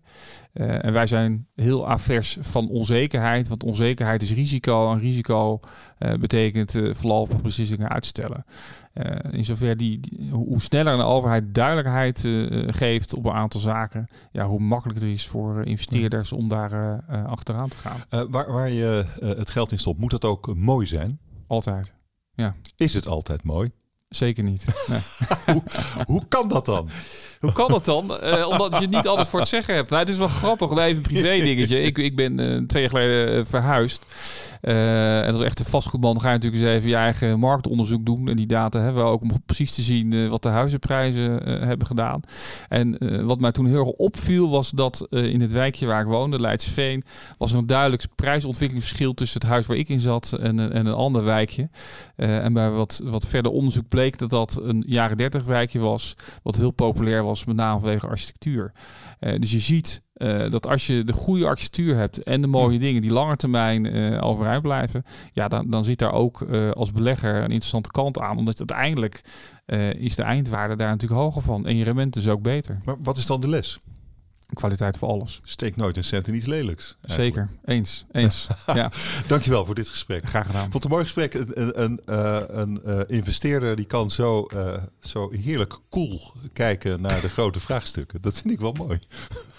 Uh, 0.54 0.84
en 0.84 0.92
wij 0.92 1.06
zijn 1.06 1.46
heel 1.54 1.88
avers 1.88 2.36
van 2.40 2.68
onzekerheid, 2.68 3.48
want 3.48 3.64
onzekerheid 3.64 4.22
is 4.22 4.32
risico 4.32 4.92
en 4.92 5.00
risico 5.00 5.60
betekent 6.20 6.78
voorlopig 6.90 7.42
beslissingen 7.42 7.88
uitstellen. 7.88 8.44
in 9.30 9.44
zover 9.44 9.76
die, 9.76 10.00
die, 10.00 10.30
hoe 10.30 10.60
sneller 10.60 10.92
een 10.92 11.00
overheid 11.00 11.54
duidelijkheid 11.54 12.28
geeft 12.76 13.14
op 13.14 13.24
een 13.24 13.32
aantal 13.32 13.60
zaken, 13.60 14.06
ja, 14.32 14.46
hoe 14.46 14.60
makkelijker 14.60 15.04
het 15.04 15.12
is 15.12 15.26
voor 15.26 15.66
investeerders 15.66 16.32
om 16.32 16.48
daar 16.48 16.57
daar 16.58 17.04
uh, 17.10 17.24
achteraan 17.24 17.68
te 17.68 17.76
gaan. 17.76 18.04
Uh, 18.10 18.22
waar, 18.30 18.52
waar 18.52 18.70
je 18.70 19.04
het 19.20 19.50
geld 19.50 19.72
in 19.72 19.78
stopt, 19.78 20.00
moet 20.00 20.10
dat 20.10 20.24
ook 20.24 20.56
mooi 20.56 20.86
zijn? 20.86 21.20
Altijd, 21.46 21.94
ja. 22.34 22.54
Is 22.76 22.94
het 22.94 23.08
altijd 23.08 23.42
mooi? 23.42 23.70
Zeker 24.08 24.44
niet. 24.44 24.66
Nee. 24.86 25.00
hoe, 25.54 25.62
hoe 26.06 26.26
kan 26.28 26.48
dat 26.48 26.66
dan? 26.66 26.88
Hoe 27.40 27.52
kan 27.52 27.68
dat 27.68 27.84
dan? 27.84 28.18
Uh, 28.24 28.48
omdat 28.48 28.78
je 28.78 28.86
niet 28.86 29.06
alles 29.06 29.28
voor 29.28 29.40
het 29.40 29.48
zeggen 29.48 29.74
hebt. 29.74 29.90
Nou, 29.90 30.02
het 30.02 30.10
is 30.12 30.18
wel 30.18 30.28
grappig. 30.28 30.78
Even 30.78 31.02
privé 31.02 31.38
dingetje. 31.38 31.82
Ik, 31.82 31.98
ik 31.98 32.16
ben 32.16 32.40
uh, 32.40 32.66
twee 32.66 32.82
jaar 32.82 32.90
geleden 32.90 33.46
verhuisd. 33.46 34.04
Uh, 34.62 35.26
en 35.26 35.32
als 35.32 35.42
echte 35.42 35.64
vastgoedman 35.64 36.20
ga 36.20 36.28
je 36.28 36.34
natuurlijk 36.34 36.62
eens 36.62 36.72
even 36.72 36.88
je 36.88 36.96
eigen 36.96 37.38
marktonderzoek 37.38 38.06
doen. 38.06 38.28
En 38.28 38.36
die 38.36 38.46
data 38.46 38.80
hebben 38.80 39.02
we 39.02 39.10
ook 39.10 39.22
om 39.22 39.30
precies 39.46 39.74
te 39.74 39.82
zien 39.82 40.28
wat 40.28 40.42
de 40.42 40.48
huizenprijzen 40.48 41.42
hebben 41.66 41.86
gedaan. 41.86 42.20
En 42.68 42.98
wat 43.26 43.40
mij 43.40 43.52
toen 43.52 43.66
heel 43.66 43.78
erg 43.78 43.88
opviel 43.88 44.50
was 44.50 44.70
dat 44.70 45.06
in 45.10 45.40
het 45.40 45.52
wijkje 45.52 45.86
waar 45.86 46.00
ik 46.00 46.06
woonde, 46.06 46.40
Leidsveen, 46.40 47.02
was 47.38 47.52
er 47.52 47.58
een 47.58 47.66
duidelijk 47.66 48.02
prijsontwikkelingsverschil 48.14 49.14
tussen 49.14 49.40
het 49.40 49.50
huis 49.50 49.66
waar 49.66 49.76
ik 49.76 49.88
in 49.88 50.00
zat 50.00 50.32
en, 50.40 50.72
en 50.72 50.86
een 50.86 50.92
ander 50.92 51.24
wijkje. 51.24 51.68
en 52.16 52.52
bij 52.52 52.70
wat, 52.70 53.00
wat 53.04 53.26
verder 53.26 53.52
onderzoek 53.52 53.88
bleek 53.88 54.18
dat 54.18 54.30
dat 54.30 54.60
een 54.62 54.84
jaren 54.86 55.16
30 55.16 55.44
wijkje 55.44 55.78
was, 55.78 56.14
wat 56.42 56.56
heel 56.56 56.70
populair 56.70 57.22
was, 57.22 57.27
met 57.46 57.56
name 57.56 57.80
vanwege 57.80 58.06
architectuur. 58.06 58.72
Uh, 59.20 59.36
dus 59.36 59.52
je 59.52 59.58
ziet 59.58 60.02
uh, 60.16 60.50
dat 60.50 60.68
als 60.68 60.86
je 60.86 61.04
de 61.04 61.12
goede 61.12 61.46
architectuur 61.46 61.96
hebt 61.96 62.24
en 62.24 62.40
de 62.40 62.46
mooie 62.46 62.78
dingen 62.78 63.02
die 63.02 63.12
langer 63.12 63.36
termijn 63.36 63.96
uh, 63.96 64.24
overeind 64.24 64.62
blijven, 64.62 65.02
ja, 65.32 65.48
dan, 65.48 65.70
dan 65.70 65.84
zit 65.84 65.98
daar 65.98 66.12
ook 66.12 66.42
als 66.72 66.92
belegger 66.92 67.34
een 67.34 67.42
interessante 67.42 67.90
kant 67.90 68.18
aan. 68.18 68.38
Omdat 68.38 68.58
uiteindelijk 68.58 69.20
is 69.98 70.14
de 70.14 70.22
eindwaarde 70.22 70.76
daar 70.76 70.90
natuurlijk 70.90 71.20
hoger 71.20 71.42
van 71.42 71.66
en 71.66 71.76
je 71.76 71.84
rendement 71.84 72.16
is 72.16 72.28
ook 72.28 72.42
beter. 72.42 72.78
Maar 72.84 72.96
wat 73.02 73.16
is 73.16 73.26
dan 73.26 73.40
de 73.40 73.48
les? 73.48 73.80
Kwaliteit 74.54 74.98
voor 74.98 75.08
alles. 75.08 75.40
Steek 75.44 75.76
nooit 75.76 75.96
een 75.96 76.04
cent 76.04 76.28
in 76.28 76.34
iets 76.34 76.46
lelijks. 76.46 76.96
Eigenlijk. 77.00 77.34
Zeker, 77.34 77.48
eens. 77.64 78.04
eens. 78.12 78.48
ja. 78.66 78.90
Dankjewel 79.26 79.64
voor 79.64 79.74
dit 79.74 79.88
gesprek. 79.88 80.28
Graag 80.28 80.46
gedaan. 80.46 80.64
Ik 80.64 80.70
vond 80.70 80.82
het 80.82 80.84
een 80.84 80.98
mooi 80.98 81.04
gesprek. 81.04 81.34
Een, 81.34 81.82
een, 81.82 82.00
uh, 82.06 82.40
een 82.46 82.80
uh, 82.86 83.00
investeerder 83.06 83.76
die 83.76 83.84
kan 83.84 84.10
zo, 84.10 84.48
uh, 84.54 84.72
zo 85.00 85.30
heerlijk 85.30 85.78
cool 85.90 86.32
kijken 86.52 87.00
naar 87.00 87.20
de 87.20 87.28
grote 87.28 87.60
vraagstukken. 87.60 88.22
Dat 88.22 88.34
vind 88.34 88.54
ik 88.54 88.60
wel 88.60 88.72
mooi. 88.72 88.98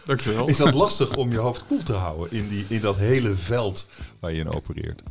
Dankjewel. 0.06 0.48
Is 0.48 0.58
dat 0.58 0.74
lastig 0.74 1.16
om 1.16 1.32
je 1.32 1.38
hoofd 1.38 1.66
koel 1.66 1.84
te 1.84 1.94
houden 1.94 2.32
in, 2.32 2.48
die, 2.48 2.66
in 2.70 2.82
dat 2.82 2.98
hele 2.98 3.36
veld 3.36 3.88
waar 4.20 4.34
je 4.34 4.40
in 4.40 4.50
opereert? 4.50 5.02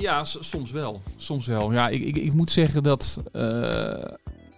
ja, 0.00 0.24
soms 0.24 0.70
wel. 0.70 1.02
Soms 1.16 1.46
wel. 1.46 1.72
Ja, 1.72 1.88
ik, 1.88 2.02
ik, 2.02 2.16
ik 2.16 2.32
moet 2.32 2.50
zeggen 2.50 2.82
dat 2.82 3.20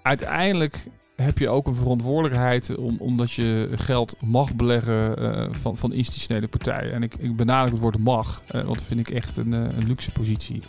uiteindelijk 0.03 0.87
heb 1.21 1.39
je 1.39 1.51
ook 1.51 1.67
een 1.67 1.75
verantwoordelijkheid 1.75 2.77
om, 2.77 2.97
omdat 2.99 3.33
je 3.33 3.69
geld 3.75 4.17
mag 4.25 4.55
beleggen 4.55 5.23
uh, 5.23 5.47
van, 5.51 5.77
van 5.77 5.93
institutionele 5.93 6.49
partijen. 6.49 6.93
En 6.93 7.03
ik, 7.03 7.15
ik 7.15 7.37
benadruk 7.37 7.73
het 7.73 7.81
woord 7.81 7.99
mag, 7.99 8.43
uh, 8.47 8.53
want 8.53 8.79
dat 8.79 8.87
vind 8.87 9.01
ik 9.01 9.11
echt 9.11 9.37
een, 9.37 9.53
een 9.53 9.87
luxe 9.87 10.11
positie. 10.11 10.63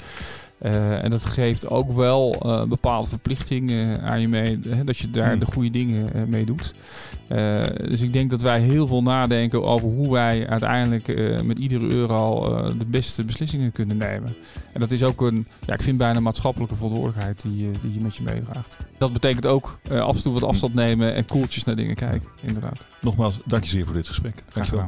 Uh, 0.62 1.04
en 1.04 1.10
dat 1.10 1.26
geeft 1.26 1.70
ook 1.70 1.92
wel 1.92 2.42
uh, 2.46 2.64
bepaalde 2.64 3.08
verplichtingen 3.08 4.02
aan 4.02 4.22
je 4.22 4.28
mee, 4.28 4.60
hè, 4.68 4.84
dat 4.84 4.98
je 4.98 5.10
daar 5.10 5.40
de 5.40 5.46
goede 5.46 5.70
dingen 5.70 6.10
uh, 6.16 6.24
mee 6.24 6.46
doet. 6.46 6.74
dus 7.88 8.02
ik 8.02 8.14
denk 8.14 8.30
dat 8.30 8.42
wij 8.42 8.60
heel 8.60 8.88
veel 8.88 9.02
nadenken 9.02 9.64
over 9.64 9.88
hoe 9.88 10.12
wij 10.12 10.48
uiteindelijk 10.48 11.08
met 11.44 11.60
iedere 11.60 11.88
euro 11.88 12.54
de 12.78 12.86
beste 12.86 13.24
beslissingen 13.24 13.72
kunnen 13.72 13.98
nemen. 13.98 14.36
En 14.74 14.80
dat 14.80 14.92
is 14.92 15.04
ook 15.04 15.22
een, 15.22 15.48
ja, 15.66 15.74
ik 15.74 15.82
vind 15.82 15.98
bijna 15.98 16.18
een 16.18 16.24
maatschappelijke 16.24 16.76
verantwoordelijkheid 16.76 17.42
die, 17.42 17.72
die 17.82 17.94
je 17.94 18.00
met 18.00 18.16
je 18.16 18.24
meedraagt. 18.24 18.78
Dat 18.98 19.14
betekent 19.14 19.46
ook 19.46 19.80
af 19.90 20.16
en 20.16 20.22
toe 20.22 20.34
wat 20.34 20.44
afstand 20.44 20.74
nemen 20.74 21.14
en 21.16 21.26
koeltjes 21.26 21.64
naar 21.64 21.76
dingen 21.76 21.96
kijken, 21.96 22.30
inderdaad. 22.42 22.88
Nogmaals, 23.02 23.40
dank 23.46 23.64
je 23.64 23.70
zeer 23.70 23.86
voor 23.86 23.96
dit 23.96 24.08
gesprek. 24.08 24.44
Dankjewel. 24.54 24.88